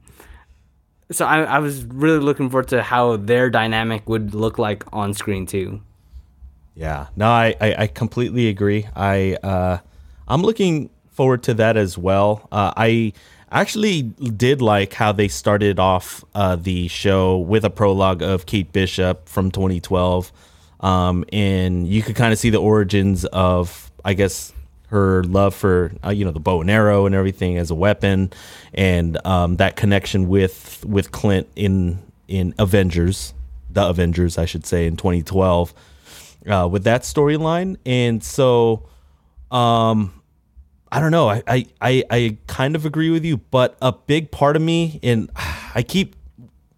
so 1.11 1.25
I, 1.25 1.43
I 1.43 1.59
was 1.59 1.83
really 1.85 2.19
looking 2.19 2.49
forward 2.49 2.69
to 2.69 2.81
how 2.81 3.17
their 3.17 3.49
dynamic 3.49 4.07
would 4.07 4.33
look 4.33 4.57
like 4.57 4.83
on 4.93 5.13
screen 5.13 5.45
too. 5.45 5.81
Yeah, 6.75 7.07
no, 7.17 7.27
I, 7.29 7.53
I, 7.59 7.75
I 7.79 7.87
completely 7.87 8.47
agree. 8.47 8.87
I 8.95 9.33
uh, 9.43 9.79
I'm 10.27 10.41
looking 10.41 10.89
forward 11.09 11.43
to 11.43 11.53
that 11.55 11.75
as 11.75 11.97
well. 11.97 12.47
Uh, 12.51 12.71
I 12.77 13.11
actually 13.51 14.03
did 14.03 14.61
like 14.61 14.93
how 14.93 15.11
they 15.11 15.27
started 15.27 15.79
off 15.79 16.23
uh, 16.33 16.55
the 16.55 16.87
show 16.87 17.37
with 17.37 17.65
a 17.65 17.69
prologue 17.69 18.21
of 18.21 18.45
Kate 18.45 18.71
Bishop 18.71 19.27
from 19.27 19.51
2012, 19.51 20.31
um, 20.79 21.25
and 21.31 21.87
you 21.87 22.01
could 22.01 22.15
kind 22.15 22.31
of 22.31 22.39
see 22.39 22.49
the 22.49 22.59
origins 22.59 23.25
of, 23.25 23.91
I 24.05 24.13
guess, 24.13 24.53
her 24.87 25.23
love 25.23 25.55
for 25.55 25.93
uh, 26.03 26.09
you 26.09 26.25
know 26.25 26.31
the 26.31 26.39
bow 26.39 26.59
and 26.59 26.69
arrow 26.69 27.05
and 27.05 27.15
everything 27.15 27.57
as 27.57 27.71
a 27.71 27.75
weapon, 27.75 28.31
and 28.73 29.17
um, 29.25 29.55
that 29.57 29.75
connection 29.75 30.27
with 30.27 30.83
with 30.85 31.11
Clint 31.11 31.47
in 31.55 31.99
in 32.27 32.53
Avengers, 32.59 33.33
the 33.69 33.87
Avengers, 33.87 34.37
I 34.37 34.45
should 34.45 34.65
say, 34.65 34.85
in 34.85 34.97
2012 34.97 35.73
uh, 36.49 36.67
with 36.71 36.83
that 36.83 37.01
storyline, 37.03 37.77
and 37.85 38.23
so 38.23 38.87
um, 39.49 40.20
I 40.91 40.99
don't 40.99 41.11
know. 41.11 41.29
I, 41.29 41.43
I 41.47 41.65
I 41.81 42.03
I 42.09 42.37
kind 42.47 42.75
of 42.75 42.85
agree 42.85 43.09
with 43.09 43.23
you, 43.23 43.37
but 43.37 43.77
a 43.81 43.91
big 43.91 44.31
part 44.31 44.55
of 44.55 44.61
me, 44.61 44.99
and 45.03 45.29
I 45.75 45.83
keep 45.83 46.15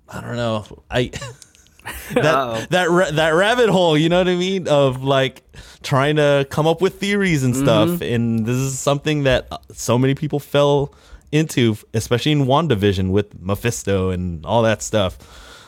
I 0.07 0.21
don't 0.21 0.35
know. 0.35 0.83
I 0.89 1.11
that 2.13 2.69
that 2.69 2.89
ra- 2.89 3.11
that 3.11 3.29
rabbit 3.31 3.69
hole, 3.69 3.97
you 3.97 4.09
know 4.09 4.19
what 4.19 4.27
I 4.27 4.35
mean, 4.35 4.67
of 4.67 5.03
like 5.03 5.41
trying 5.81 6.17
to 6.17 6.45
come 6.49 6.67
up 6.67 6.81
with 6.81 6.99
theories 6.99 7.43
and 7.43 7.55
stuff. 7.55 8.01
And 8.01 8.45
this 8.45 8.55
is 8.55 8.79
something 8.79 9.23
that 9.23 9.47
uh, 9.51 9.57
so 9.71 9.97
many 9.97 10.15
people 10.15 10.39
fell 10.39 10.93
into, 11.31 11.75
especially 11.93 12.31
in 12.31 12.45
WandaVision 12.45 13.09
with 13.09 13.41
Mephisto 13.41 14.11
and 14.11 14.45
all 14.45 14.61
that 14.61 14.81
stuff. 14.81 15.17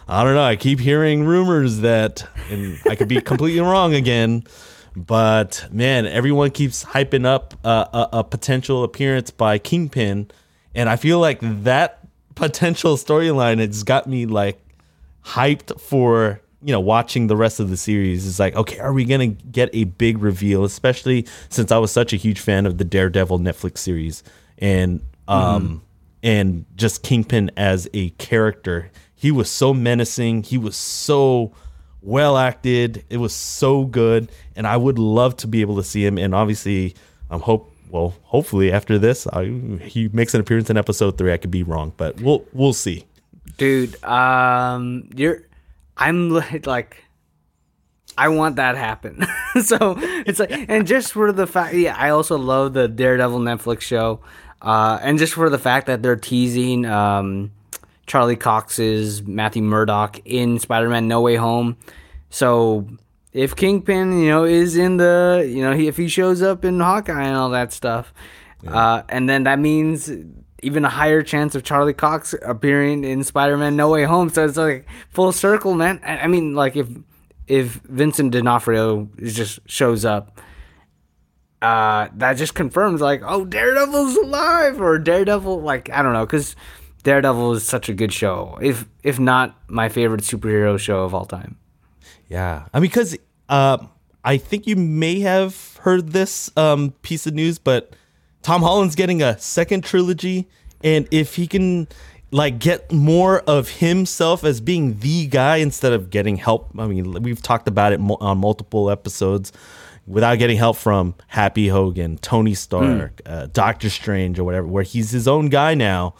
I 0.07 0.23
don't 0.23 0.35
know. 0.35 0.43
I 0.43 0.55
keep 0.55 0.79
hearing 0.79 1.23
rumors 1.23 1.79
that, 1.79 2.27
and 2.51 2.77
I 2.87 2.95
could 2.95 3.07
be 3.07 3.19
completely 3.21 3.59
wrong 3.59 3.95
again, 3.95 4.43
but 4.95 5.67
man, 5.71 6.05
everyone 6.05 6.51
keeps 6.51 6.83
hyping 6.85 7.25
up 7.25 7.53
uh, 7.63 7.85
a, 7.93 8.19
a 8.19 8.23
potential 8.23 8.83
appearance 8.83 9.31
by 9.31 9.57
Kingpin, 9.57 10.29
and 10.73 10.89
I 10.89 10.95
feel 10.95 11.19
like 11.19 11.39
that 11.41 11.99
potential 12.35 12.95
storyline 12.97 13.59
has 13.59 13.83
got 13.83 14.07
me 14.07 14.25
like 14.25 14.59
hyped 15.23 15.79
for 15.79 16.41
you 16.61 16.71
know 16.71 16.79
watching 16.79 17.27
the 17.27 17.35
rest 17.35 17.59
of 17.59 17.69
the 17.69 17.77
series. 17.77 18.25
Is 18.25 18.39
like 18.39 18.55
okay 18.55 18.79
are 18.79 18.93
we 18.93 19.05
gonna 19.05 19.27
get 19.27 19.69
a 19.73 19.85
big 19.85 20.19
reveal? 20.19 20.63
Especially 20.63 21.25
since 21.49 21.71
i 21.71 21.77
was 21.77 21.91
such 21.91 22.13
a 22.13 22.15
huge 22.15 22.39
fan 22.39 22.65
of 22.65 22.77
the 22.77 22.85
daredevil 22.85 23.39
netflix 23.39 23.79
series. 23.79 24.23
And 24.57 25.01
um 25.27 25.81
and 26.23 26.65
just 26.75 27.03
kingpin 27.03 27.51
as 27.55 27.87
a 27.93 28.09
character. 28.11 28.91
He 29.13 29.31
was 29.31 29.49
so 29.49 29.73
menacing. 29.73 30.43
He 30.43 30.57
was 30.57 30.75
so 30.75 31.53
well 32.05 32.37
acted. 32.37 33.03
It 33.09 33.17
was 33.17 33.33
so 33.33 33.83
good 33.85 34.31
and 34.55 34.67
i 34.67 34.77
would 34.77 34.99
love 34.99 35.35
to 35.37 35.47
be 35.47 35.61
able 35.61 35.75
to 35.77 35.83
see 35.83 36.05
him. 36.05 36.17
And 36.17 36.33
obviously 36.35 36.95
i'm 37.29 37.41
hope 37.41 37.71
well 37.89 38.13
hopefully 38.23 38.71
after 38.71 38.97
this 38.99 39.25
I, 39.27 39.45
he 39.81 40.07
makes 40.09 40.33
an 40.33 40.41
appearance 40.41 40.69
in 40.69 40.77
episode 40.77 41.17
three. 41.17 41.33
I 41.33 41.37
could 41.37 41.51
be 41.51 41.63
wrong 41.63 41.93
but 41.97 42.21
we'll 42.21 42.45
we'll 42.53 42.73
see. 42.73 43.05
Dude 43.57 44.01
um 44.03 45.09
you're 45.15 45.41
i'm 45.97 46.29
like 46.65 47.03
i 48.17 48.29
want 48.29 48.57
that 48.57 48.77
happen. 48.77 49.25
So 49.55 49.95
it's 49.97 50.39
like 50.39 50.51
and 50.51 50.85
just 50.85 51.13
for 51.13 51.31
the 51.31 51.47
fact 51.47 51.73
yeah 51.75 51.95
i 51.97 52.09
also 52.09 52.37
love 52.37 52.73
the 52.73 52.89
daredevil 52.89 53.39
netflix 53.39 53.81
show 53.81 54.19
uh 54.61 54.99
and 55.01 55.17
just 55.17 55.33
for 55.33 55.49
the 55.49 55.57
fact 55.57 55.87
that 55.87 56.03
they're 56.03 56.17
teasing 56.17 56.85
um 56.85 57.51
charlie 58.07 58.35
cox's 58.35 59.23
matthew 59.23 59.63
murdock 59.63 60.19
in 60.25 60.59
spider-man 60.59 61.07
no 61.07 61.21
way 61.21 61.35
home 61.35 61.77
so 62.29 62.87
if 63.33 63.55
kingpin 63.55 64.19
you 64.19 64.29
know 64.29 64.43
is 64.43 64.77
in 64.77 64.97
the 64.97 65.45
you 65.49 65.61
know 65.61 65.73
he, 65.73 65.87
if 65.87 65.97
he 65.97 66.07
shows 66.07 66.41
up 66.41 66.65
in 66.65 66.79
hawkeye 66.79 67.23
and 67.23 67.35
all 67.35 67.49
that 67.49 67.71
stuff 67.73 68.13
uh 68.67 69.03
and 69.09 69.29
then 69.29 69.43
that 69.43 69.59
means 69.59 70.11
even 70.65 70.83
a 70.83 70.89
higher 70.89 71.21
chance 71.21 71.53
of 71.53 71.63
Charlie 71.63 71.93
Cox 71.93 72.33
appearing 72.41 73.03
in 73.03 73.23
Spider-Man 73.23 73.75
No 73.75 73.89
Way 73.91 74.03
Home. 74.03 74.29
So 74.29 74.45
it's 74.45 74.57
like 74.57 74.87
full 75.11 75.31
circle, 75.31 75.75
man. 75.75 76.01
I 76.03 76.21
I 76.21 76.27
mean, 76.27 76.55
like 76.55 76.75
if 76.75 76.87
if 77.47 77.73
Vincent 77.83 78.31
D'Onofrio 78.31 79.07
just 79.21 79.59
shows 79.67 80.05
up, 80.05 80.41
uh, 81.61 82.07
that 82.15 82.33
just 82.37 82.55
confirms 82.55 82.99
like, 82.99 83.21
oh, 83.23 83.45
Daredevil's 83.45 84.15
alive, 84.17 84.81
or 84.81 84.97
Daredevil. 84.97 85.61
Like 85.61 85.89
I 85.91 86.01
don't 86.01 86.13
know, 86.13 86.25
because 86.25 86.55
Daredevil 87.05 87.53
is 87.53 87.63
such 87.63 87.87
a 87.87 87.93
good 87.93 88.11
show. 88.11 88.57
If 88.61 88.85
if 89.03 89.19
not 89.19 89.55
my 89.69 89.89
favorite 89.89 90.21
superhero 90.21 90.77
show 90.77 91.03
of 91.03 91.13
all 91.13 91.25
time. 91.25 91.57
Yeah, 92.27 92.65
I 92.73 92.79
mean, 92.79 92.89
because 92.89 93.15
uh, 93.47 93.77
I 94.23 94.37
think 94.37 94.65
you 94.65 94.75
may 94.75 95.19
have 95.19 95.77
heard 95.81 96.13
this 96.13 96.51
um, 96.57 96.91
piece 97.03 97.27
of 97.27 97.35
news, 97.35 97.59
but 97.59 97.95
Tom 98.41 98.63
Holland's 98.63 98.95
getting 98.95 99.21
a 99.21 99.37
second 99.37 99.83
trilogy, 99.83 100.47
and 100.83 101.07
if 101.11 101.35
he 101.35 101.45
can 101.45 101.87
like 102.31 102.57
get 102.57 102.91
more 102.91 103.41
of 103.41 103.69
himself 103.69 104.43
as 104.43 104.59
being 104.59 104.97
the 104.99 105.27
guy 105.27 105.57
instead 105.57 105.93
of 105.93 106.09
getting 106.09 106.37
help. 106.37 106.71
I 106.77 106.87
mean, 106.87 107.11
we've 107.21 107.41
talked 107.41 107.67
about 107.67 107.93
it 107.93 107.99
mo- 107.99 108.17
on 108.19 108.39
multiple 108.39 108.89
episodes. 108.89 109.53
Without 110.07 110.37
getting 110.37 110.57
help 110.57 110.77
from 110.77 111.15
Happy 111.27 111.67
Hogan, 111.67 112.17
Tony 112.19 112.53
Stark, 112.53 113.21
uh, 113.25 113.47
Doctor 113.51 113.89
Strange, 113.89 114.37
or 114.37 114.43
whatever, 114.43 114.67
where 114.67 114.83
he's 114.83 115.09
his 115.09 115.27
own 115.27 115.49
guy 115.49 115.73
now, 115.73 116.13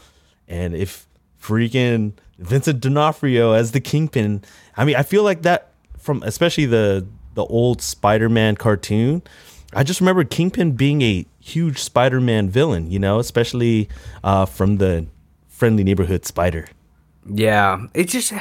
and 0.48 0.76
if 0.76 1.08
freaking 1.42 2.14
Vincent 2.38 2.82
D'Onofrio 2.82 3.54
as 3.54 3.72
the 3.72 3.80
Kingpin, 3.80 4.44
I 4.76 4.86
mean, 4.86 4.96
I 4.96 5.04
feel 5.04 5.24
like 5.24 5.44
that 5.44 5.72
from 5.98 6.24
especially 6.24 6.66
the 6.66 7.08
the 7.34 7.46
old 7.46 7.82
Spider-Man 7.82 8.56
cartoon. 8.56 9.22
I 9.74 9.84
just 9.84 10.00
remember 10.00 10.24
Kingpin 10.24 10.72
being 10.72 11.02
a 11.02 11.26
huge 11.40 11.80
Spider-Man 11.80 12.50
villain, 12.50 12.90
you 12.90 12.98
know, 12.98 13.20
especially 13.20 13.90
uh, 14.24 14.46
from 14.46 14.78
the 14.78 15.08
Friendly 15.50 15.84
Neighborhood 15.84 16.26
Spider. 16.26 16.68
Yeah, 17.30 17.88
it's 17.94 18.14
just 18.14 18.34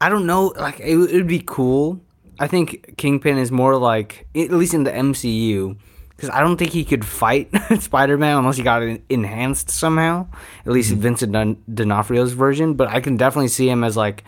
I 0.00 0.08
don't 0.08 0.26
know. 0.26 0.52
Like 0.56 0.80
it 0.80 0.96
would 0.96 1.26
be 1.26 1.42
cool. 1.44 2.00
I 2.38 2.46
think 2.46 2.96
Kingpin 2.96 3.36
is 3.36 3.52
more 3.52 3.76
like 3.76 4.26
at 4.34 4.50
least 4.50 4.72
in 4.72 4.84
the 4.84 4.92
MCU 4.92 5.76
because 6.20 6.34
I 6.36 6.40
don't 6.40 6.56
think 6.56 6.72
he 6.72 6.84
could 6.84 7.04
fight 7.04 7.48
Spider 7.80 8.18
Man 8.18 8.36
unless 8.38 8.56
he 8.56 8.62
got 8.62 8.82
it 8.82 9.02
enhanced 9.08 9.70
somehow. 9.70 10.26
At 10.66 10.72
least 10.72 10.92
Vincent 10.92 11.32
D'On- 11.32 11.56
D'Onofrio's 11.72 12.32
version, 12.32 12.74
but 12.74 12.88
I 12.88 13.00
can 13.00 13.16
definitely 13.16 13.48
see 13.48 13.68
him 13.68 13.82
as 13.84 13.96
like 13.96 14.24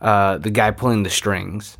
uh, 0.00 0.38
the 0.38 0.50
guy 0.50 0.70
pulling 0.72 1.02
the 1.04 1.10
strings. 1.10 1.78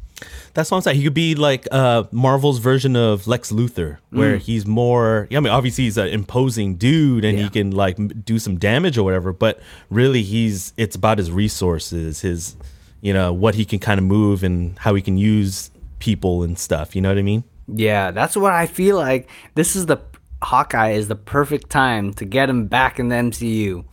That's 0.55 0.71
what 0.71 0.79
I'm 0.79 0.83
saying. 0.83 0.97
He 0.97 1.05
could 1.05 1.15
be 1.15 1.37
like 1.37 1.69
uh, 1.71 2.05
Marvel's 2.11 2.59
version 2.59 2.97
of 2.97 3.29
Lex 3.29 3.53
Luthor, 3.53 3.99
where 4.11 4.37
he's 4.39 4.67
more. 4.67 5.29
Yeah, 5.31 5.39
I 5.39 5.41
mean, 5.41 5.53
obviously 5.53 5.85
he's 5.85 5.97
an 5.97 6.09
imposing 6.09 6.75
dude, 6.75 7.25
and 7.25 7.39
Yeah. 7.39 7.45
he 7.45 7.51
can 7.51 7.71
like 7.71 8.25
do 8.25 8.41
some 8.41 8.59
damage 8.59 8.99
or 8.99 9.05
whatever. 9.05 9.33
But 9.33 9.61
really, 9.91 10.23
he's 10.23 10.73
it's 10.77 10.97
about 10.97 11.19
his 11.19 11.31
resources, 11.31 12.23
his 12.23 12.57
you 13.01 13.13
know 13.13 13.33
what 13.33 13.55
he 13.55 13.65
can 13.65 13.79
kind 13.79 13.99
of 14.01 14.05
move 14.05 14.43
and 14.43 14.77
how 14.81 14.97
he 14.97 15.03
can 15.03 15.19
use 15.19 15.71
people 16.01 16.43
and 16.43 16.59
stuff. 16.59 16.97
You 16.97 17.03
know 17.03 17.11
what 17.11 17.19
I 17.19 17.23
mean? 17.23 17.45
Yeah, 17.73 18.11
that's 18.13 18.37
what 18.37 18.53
I 18.53 18.67
feel 18.67 18.97
like. 18.97 19.29
This 19.55 19.77
is 19.77 19.87
the 19.87 19.99
Hawkeye 20.43 20.91
is 20.93 21.09
the 21.09 21.17
perfect 21.17 21.69
time 21.71 22.13
to 22.15 22.25
get 22.25 22.49
him 22.49 22.67
back 22.67 22.99
in 22.99 23.09
the 23.09 23.17
MCU. 23.17 23.85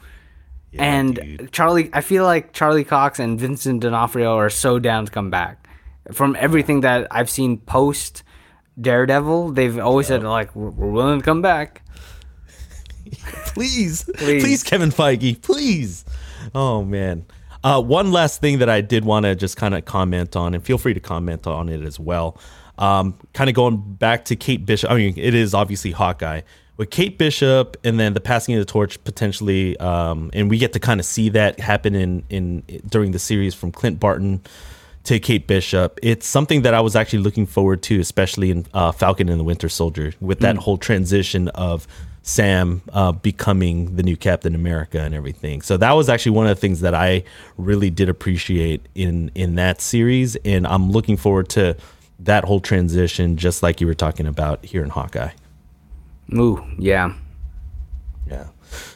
and 0.78 1.50
Charlie, 1.52 1.90
I 1.94 2.02
feel 2.02 2.24
like 2.24 2.54
Charlie 2.54 2.84
Cox 2.84 3.20
and 3.20 3.40
Vincent 3.40 3.82
D'Onofrio 3.82 4.36
are 4.36 4.50
so 4.50 4.78
down 4.80 5.06
to 5.06 5.12
come 5.12 5.30
back. 5.30 5.68
From 6.12 6.36
everything 6.40 6.82
that 6.82 7.08
I've 7.10 7.30
seen 7.30 7.58
post 7.58 8.24
Daredevil, 8.80 9.52
they've 9.54 9.80
always 9.80 10.08
said 10.08 10.24
like 10.24 10.56
we're, 10.56 10.70
we're 10.70 10.92
willing 10.92 11.20
to 11.20 11.26
come 11.26 11.42
back. 11.42 11.82
please, 13.48 14.04
Please. 14.16 14.44
please, 14.44 14.64
Kevin 14.64 14.90
Feige, 14.90 15.42
please. 15.42 16.06
Oh 16.54 16.84
man. 16.84 17.26
Uh, 17.64 17.82
one 17.82 18.12
last 18.12 18.42
thing 18.42 18.60
that 18.60 18.70
I 18.70 18.82
did 18.82 19.04
want 19.06 19.24
to 19.26 19.36
just 19.36 19.58
kind 19.58 19.74
of 19.74 19.86
comment 19.86 20.36
on, 20.36 20.54
and 20.54 20.64
feel 20.64 20.78
free 20.78 20.94
to 20.94 21.00
comment 21.00 21.48
on 21.48 21.68
it 21.70 21.82
as 21.82 22.00
well. 22.00 22.38
Um, 22.78 23.16
kind 23.34 23.50
of 23.50 23.56
going 23.56 23.78
back 23.78 24.26
to 24.26 24.36
Kate 24.36 24.66
Bishop. 24.66 24.92
I 24.92 24.96
mean, 24.96 25.14
it 25.18 25.34
is 25.34 25.54
obviously 25.54 25.92
Hawkeye, 25.92 26.42
with 26.78 26.90
Kate 26.90 27.18
Bishop, 27.18 27.78
and 27.84 28.00
then 28.00 28.14
the 28.14 28.20
passing 28.20 28.56
of 28.56 28.60
the 28.60 28.66
torch 28.66 29.02
potentially, 29.04 29.78
um, 29.78 30.30
and 30.34 30.50
we 30.50 30.58
get 30.58 30.74
to 30.74 30.80
kind 30.80 31.00
of 31.00 31.06
see 31.06 31.30
that 31.30 31.60
happen 31.60 31.96
in 31.96 32.24
in 32.30 32.64
during 32.90 33.12
the 33.12 33.20
series 33.20 33.56
from 33.56 33.72
Clint 33.72 34.00
Barton 34.00 34.42
to 35.06 35.20
Kate 35.20 35.48
Bishop. 35.48 36.00
It's 36.04 36.28
something 36.28 36.64
that 36.64 36.74
I 36.74 36.82
was 36.82 36.96
actually 36.96 37.20
looking 37.20 37.46
forward 37.46 37.82
to, 37.84 38.00
especially 38.00 38.52
in 38.52 38.66
uh, 38.74 38.92
Falcon 38.92 39.30
and 39.30 39.40
the 39.40 39.44
Winter 39.44 39.70
Soldier, 39.70 40.14
with 40.20 40.40
that 40.40 40.56
mm. 40.56 40.60
whole 40.60 40.78
transition 40.78 41.48
of 41.50 41.88
Sam 42.24 42.82
uh, 42.92 43.12
becoming 43.12 43.96
the 43.96 44.04
new 44.04 44.18
Captain 44.18 44.56
America 44.56 45.00
and 45.00 45.14
everything. 45.14 45.62
So 45.62 45.78
that 45.78 45.92
was 45.92 46.10
actually 46.10 46.32
one 46.32 46.48
of 46.48 46.58
the 46.58 46.60
things 46.60 46.82
that 46.82 46.96
I 46.96 47.24
really 47.58 47.92
did 47.92 48.10
appreciate 48.10 48.86
in 48.96 49.32
in 49.36 49.56
that 49.56 49.80
series, 49.80 50.36
and 50.38 50.68
I'm 50.68 50.92
looking 50.92 51.18
forward 51.18 51.50
to 51.50 51.78
that 52.20 52.46
whole 52.46 52.60
transition, 52.60 53.38
just 53.38 53.62
like 53.64 53.82
you 53.82 53.88
were 53.88 53.94
talking 53.94 54.28
about 54.28 54.66
here 54.66 54.84
in 54.84 54.90
Hawkeye. 54.90 55.32
Ooh, 56.34 56.64
yeah. 56.78 57.14
Yeah. 58.28 58.48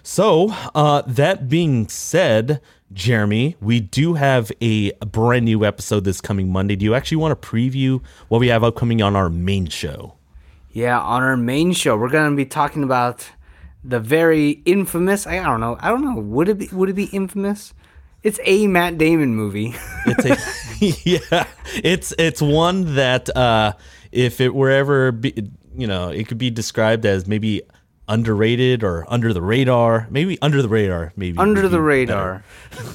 So, 0.04 0.50
uh, 0.74 1.04
that 1.06 1.48
being 1.48 1.88
said, 1.88 2.62
Jeremy, 2.92 3.56
we 3.62 3.80
do 3.80 4.16
have 4.16 4.52
a 4.62 4.92
brand 5.06 5.46
new 5.46 5.64
episode 5.64 6.04
this 6.04 6.22
coming 6.22 6.52
Monday. 6.52 6.76
Do 6.76 6.86
you 6.86 6.96
actually 6.96 7.18
want 7.18 7.40
to 7.40 7.48
preview 7.48 8.02
what 8.30 8.40
we 8.40 8.48
have 8.48 8.64
upcoming 8.64 9.02
on 9.02 9.16
our 9.16 9.30
main 9.30 9.68
show? 9.68 10.16
Yeah, 10.72 11.00
on 11.00 11.22
our 11.24 11.38
main 11.38 11.74
show, 11.74 11.98
we're 11.98 12.10
going 12.10 12.30
to 12.30 12.36
be 12.36 12.46
talking 12.46 12.84
about 12.84 13.30
the 13.84 14.00
very 14.00 14.62
infamous. 14.66 15.28
I 15.28 15.44
don't 15.44 15.60
know. 15.60 15.78
I 15.80 15.90
don't 15.90 16.04
know. 16.04 16.20
Would 16.20 16.50
it 16.50 16.58
be? 16.58 16.70
Would 16.72 16.90
it 16.90 16.94
be 16.94 17.06
infamous? 17.06 17.74
It's 18.24 18.40
a 18.44 18.68
Matt 18.68 18.98
Damon 18.98 19.36
movie. 19.36 19.76
it's 20.06 20.26
a, 20.26 21.00
yeah. 21.10 21.48
It's 21.84 22.14
it's 22.18 22.42
one 22.42 22.96
that 22.96 23.36
uh, 23.36 23.74
if 24.12 24.42
it 24.42 24.54
were 24.54 24.70
ever 24.70 25.12
be, 25.12 25.34
you 25.76 25.88
know, 25.88 26.10
it 26.10 26.28
could 26.28 26.38
be 26.38 26.50
described 26.50 27.06
as 27.06 27.28
maybe 27.28 27.62
underrated 28.10 28.84
or 28.84 29.06
under 29.08 29.32
the 29.32 29.42
radar. 29.42 30.08
Maybe 30.10 30.38
under 30.42 30.62
the 30.62 30.68
radar. 30.68 31.14
Maybe 31.16 31.38
under 31.38 31.70
the 31.70 31.80
radar. 31.80 32.44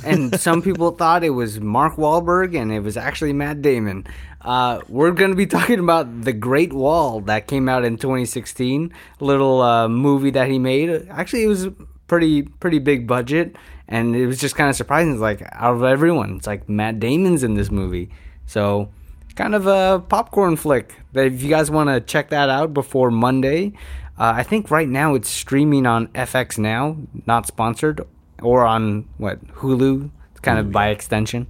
and 0.05 0.39
some 0.39 0.61
people 0.61 0.91
thought 0.91 1.25
it 1.25 1.31
was 1.31 1.61
Mark 1.61 1.95
Wahlberg, 1.95 2.61
and 2.61 2.73
it 2.73 2.81
was 2.81 2.97
actually 2.97 3.33
Matt 3.33 3.63
Damon. 3.63 4.07
Uh, 4.43 4.81
we're 4.89 5.13
going 5.13 5.31
to 5.31 5.37
be 5.37 5.47
talking 5.59 5.79
about 5.79 6.23
the 6.23 6.33
Great 6.33 6.73
Wall 6.73 7.21
that 7.23 7.47
came 7.47 7.69
out 7.69 7.85
in 7.85 7.97
2016. 7.97 8.93
Little 9.21 9.63
uh, 9.63 9.89
movie 9.89 10.31
that 10.31 10.49
he 10.51 10.59
made. 10.59 11.09
Actually, 11.09 11.45
it 11.45 11.49
was 11.49 11.69
pretty 12.07 12.43
pretty 12.43 12.79
big 12.79 13.07
budget, 13.07 13.57
and 13.89 14.17
it 14.17 14.27
was 14.27 14.39
just 14.39 14.57
kind 14.57 14.71
of 14.71 14.77
surprising. 14.77 15.13
It's 15.13 15.21
like 15.21 15.43
out 15.53 15.75
of 15.75 15.83
everyone, 15.83 16.37
it's 16.37 16.47
like 16.47 16.69
Matt 16.69 17.01
Damon's 17.01 17.43
in 17.43 17.55
this 17.55 17.71
movie. 17.71 18.11
So 18.47 18.91
kind 19.35 19.55
of 19.55 19.67
a 19.67 20.03
popcorn 20.09 20.57
flick. 20.57 20.95
If 21.15 21.43
you 21.43 21.51
guys 21.51 21.71
want 21.71 21.89
to 21.91 22.01
check 22.01 22.31
that 22.31 22.49
out 22.49 22.73
before 22.75 23.11
Monday, 23.11 23.73
uh, 24.19 24.33
I 24.37 24.43
think 24.43 24.71
right 24.71 24.89
now 24.89 25.15
it's 25.15 25.29
streaming 25.29 25.87
on 25.87 26.09
FX 26.09 26.59
Now, 26.59 26.97
not 27.27 27.47
sponsored, 27.47 28.01
or 28.43 28.65
on 28.65 29.09
what 29.19 29.45
Hulu, 29.49 30.11
It's 30.31 30.41
kind 30.41 30.59
of 30.59 30.71
by 30.71 30.89
extension. 30.89 31.47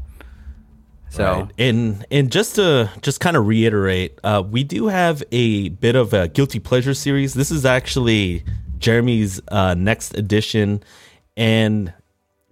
So 1.11 1.42
right. 1.42 1.51
and 1.59 2.05
and 2.11 2.33
just 2.33 2.57
to 2.57 2.90
just 3.03 3.20
kind 3.20 3.37
of 3.37 3.47
reiterate, 3.47 4.18
uh, 4.25 4.42
we 4.44 4.64
do 4.64 4.88
have 4.88 5.23
a 5.31 5.68
bit 5.68 5.94
of 5.94 6.12
a 6.12 6.27
guilty 6.27 6.59
pleasure 6.59 6.94
series. 6.94 7.35
This 7.35 7.53
is 7.53 7.64
actually 7.64 8.44
Jeremy's 8.79 9.40
uh, 9.49 9.75
next 9.75 10.16
edition, 10.16 10.83
and 11.37 11.92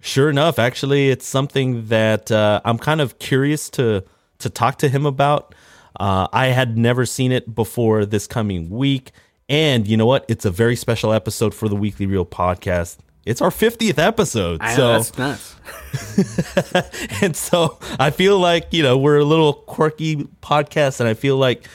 sure 0.03 0.29
enough, 0.29 0.59
actually, 0.59 1.09
it's 1.09 1.25
something 1.25 1.87
that 1.87 2.31
uh, 2.31 2.61
I'm 2.63 2.77
kind 2.77 3.01
of 3.01 3.19
curious 3.19 3.69
to 3.71 4.03
to 4.39 4.49
talk 4.49 4.77
to 4.79 4.89
him 4.89 5.05
about. 5.05 5.55
Uh, 5.99 6.27
I 6.33 6.47
had 6.47 6.77
never 6.77 7.05
seen 7.05 7.31
it 7.31 7.55
before 7.55 8.05
this 8.05 8.27
coming 8.27 8.69
week. 8.69 9.11
And 9.47 9.87
you 9.87 9.97
know 9.97 10.05
what? 10.05 10.25
It's 10.27 10.45
a 10.45 10.51
very 10.51 10.75
special 10.75 11.13
episode 11.13 11.53
for 11.53 11.69
the 11.69 11.75
Weekly 11.75 12.05
Reel 12.05 12.25
podcast. 12.25 12.97
It's 13.25 13.41
our 13.41 13.51
50th 13.51 13.99
episode. 13.99 14.61
I 14.61 14.75
so 14.75 14.81
know, 14.81 15.01
that's 15.01 15.17
nuts. 15.17 15.55
and 17.21 17.35
so 17.35 17.77
I 17.99 18.09
feel 18.09 18.37
like, 18.37 18.67
you 18.71 18.83
know, 18.83 18.97
we're 18.97 19.19
a 19.19 19.23
little 19.23 19.53
quirky 19.53 20.27
podcast 20.41 20.99
and 20.99 21.07
I 21.07 21.13
feel 21.13 21.37
like 21.37 21.67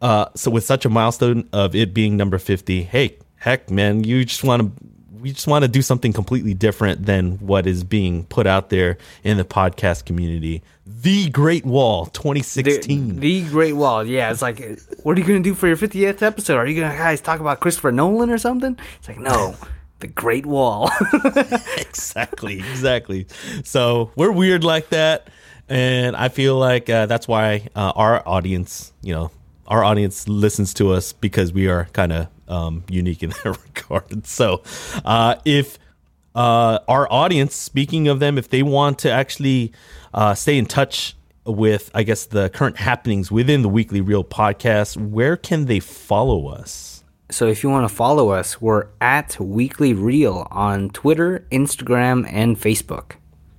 uh 0.00 0.26
so 0.36 0.50
with 0.50 0.64
such 0.64 0.84
a 0.84 0.88
milestone 0.88 1.48
of 1.52 1.74
it 1.74 1.94
being 1.94 2.16
number 2.16 2.38
50, 2.38 2.82
hey, 2.82 3.16
heck 3.36 3.70
man, 3.70 4.04
you 4.04 4.24
just 4.24 4.44
want 4.44 4.62
to 4.62 4.84
we 5.20 5.32
just 5.32 5.46
want 5.46 5.64
to 5.64 5.68
do 5.68 5.82
something 5.82 6.12
completely 6.12 6.54
different 6.54 7.06
than 7.06 7.38
what 7.38 7.66
is 7.66 7.84
being 7.84 8.24
put 8.26 8.46
out 8.46 8.70
there 8.70 8.98
in 9.24 9.36
the 9.36 9.44
podcast 9.44 10.04
community. 10.04 10.62
The 10.86 11.28
Great 11.30 11.64
Wall 11.64 12.06
2016. 12.06 13.14
The, 13.14 13.42
the 13.42 13.50
Great 13.50 13.74
Wall. 13.74 14.04
Yeah, 14.04 14.30
it's 14.30 14.42
like, 14.42 14.58
what 15.02 15.16
are 15.16 15.20
you 15.20 15.26
going 15.26 15.42
to 15.42 15.48
do 15.48 15.54
for 15.54 15.66
your 15.66 15.76
50th 15.76 16.22
episode? 16.22 16.56
Are 16.56 16.66
you 16.66 16.80
going 16.80 16.90
to 16.90 16.96
guys 16.96 17.20
talk 17.20 17.40
about 17.40 17.60
Christopher 17.60 17.92
Nolan 17.92 18.30
or 18.30 18.38
something? 18.38 18.78
It's 18.98 19.08
like, 19.08 19.18
no. 19.18 19.54
the 20.00 20.06
Great 20.06 20.46
Wall. 20.46 20.90
exactly, 21.76 22.58
exactly. 22.58 23.26
So 23.64 24.12
we're 24.16 24.32
weird 24.32 24.64
like 24.64 24.90
that, 24.90 25.28
and 25.68 26.16
I 26.16 26.28
feel 26.28 26.56
like 26.56 26.88
uh, 26.88 27.06
that's 27.06 27.26
why 27.26 27.68
uh, 27.74 27.92
our 27.94 28.26
audience, 28.26 28.92
you 29.02 29.12
know, 29.12 29.30
our 29.66 29.84
audience 29.84 30.28
listens 30.28 30.72
to 30.74 30.92
us 30.92 31.12
because 31.12 31.52
we 31.52 31.68
are 31.68 31.86
kind 31.92 32.12
of 32.12 32.28
um, 32.48 32.84
unique 32.88 33.22
in 33.22 33.30
that 33.44 33.58
regard. 33.74 34.26
So, 34.26 34.62
uh, 35.04 35.36
if 35.44 35.78
uh, 36.34 36.80
our 36.88 37.10
audience, 37.12 37.54
speaking 37.54 38.08
of 38.08 38.20
them, 38.20 38.38
if 38.38 38.48
they 38.48 38.62
want 38.62 38.98
to 39.00 39.10
actually 39.10 39.72
uh, 40.14 40.34
stay 40.34 40.58
in 40.58 40.66
touch 40.66 41.16
with, 41.44 41.90
I 41.94 42.02
guess, 42.02 42.26
the 42.26 42.50
current 42.50 42.76
happenings 42.76 43.30
within 43.30 43.62
the 43.62 43.68
Weekly 43.68 44.00
Reel 44.00 44.24
podcast, 44.24 44.96
where 44.96 45.36
can 45.36 45.66
they 45.66 45.80
follow 45.80 46.48
us? 46.48 47.04
So, 47.30 47.46
if 47.46 47.62
you 47.62 47.70
want 47.70 47.88
to 47.88 47.94
follow 47.94 48.30
us, 48.30 48.60
we're 48.60 48.86
at 49.00 49.38
Weekly 49.38 49.92
Reel 49.94 50.46
on 50.50 50.90
Twitter, 50.90 51.46
Instagram, 51.50 52.26
and 52.32 52.58
Facebook. 52.58 53.16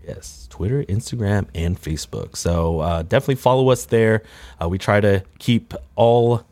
Yes, 0.10 0.47
Twitter, 0.49 0.84
Instagram, 0.86 1.47
and 1.54 1.80
Facebook. 1.80 2.36
So 2.36 2.80
uh, 2.80 3.04
definitely 3.04 3.36
follow 3.36 3.69
us 3.69 3.86
there. 3.86 4.23
Uh, 4.60 4.67
we 4.67 4.80
try 4.80 4.99
to 4.99 5.23
keep 5.38 5.73
all 5.95 6.43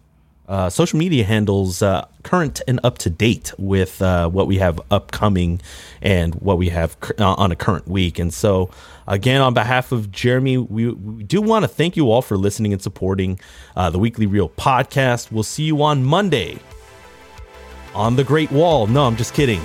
uh, 0.47 0.69
social 0.69 0.97
media 0.97 1.23
handles 1.23 1.81
uh, 1.81 2.07
current 2.23 2.62
and 2.67 2.79
up 2.83 2.97
to 2.99 3.10
date 3.10 3.53
with 3.57 4.01
uh, 4.01 4.29
what 4.29 4.47
we 4.47 4.57
have 4.57 4.79
upcoming 4.91 5.62
and 6.01 6.36
what 6.36 6.57
we 6.57 6.69
have 6.69 6.95
uh, 7.19 7.33
on 7.33 7.51
a 7.51 7.55
current 7.55 7.88
week. 7.88 8.17
And 8.17 8.33
so, 8.33 8.69
again, 9.07 9.41
on 9.41 9.53
behalf 9.53 9.91
of 9.91 10.12
Jeremy, 10.12 10.57
we, 10.57 10.89
we 10.91 11.23
do 11.23 11.41
want 11.41 11.63
to 11.63 11.67
thank 11.67 11.97
you 11.97 12.12
all 12.12 12.21
for 12.21 12.38
listening 12.38 12.73
and 12.73 12.81
supporting 12.81 13.39
uh, 13.75 13.89
the 13.89 13.99
Weekly 13.99 14.25
Reel 14.25 14.49
podcast. 14.49 15.31
We'll 15.31 15.43
see 15.43 15.63
you 15.63 15.81
on 15.83 16.03
Monday 16.03 16.60
on 17.93 18.15
the 18.15 18.23
Great 18.23 18.51
Wall. 18.51 18.88
No, 18.88 19.05
I'm 19.05 19.17
just 19.17 19.33
kidding. 19.33 19.62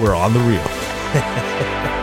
We're 0.00 0.14
on 0.14 0.32
the 0.32 0.40
reel. 0.40 1.98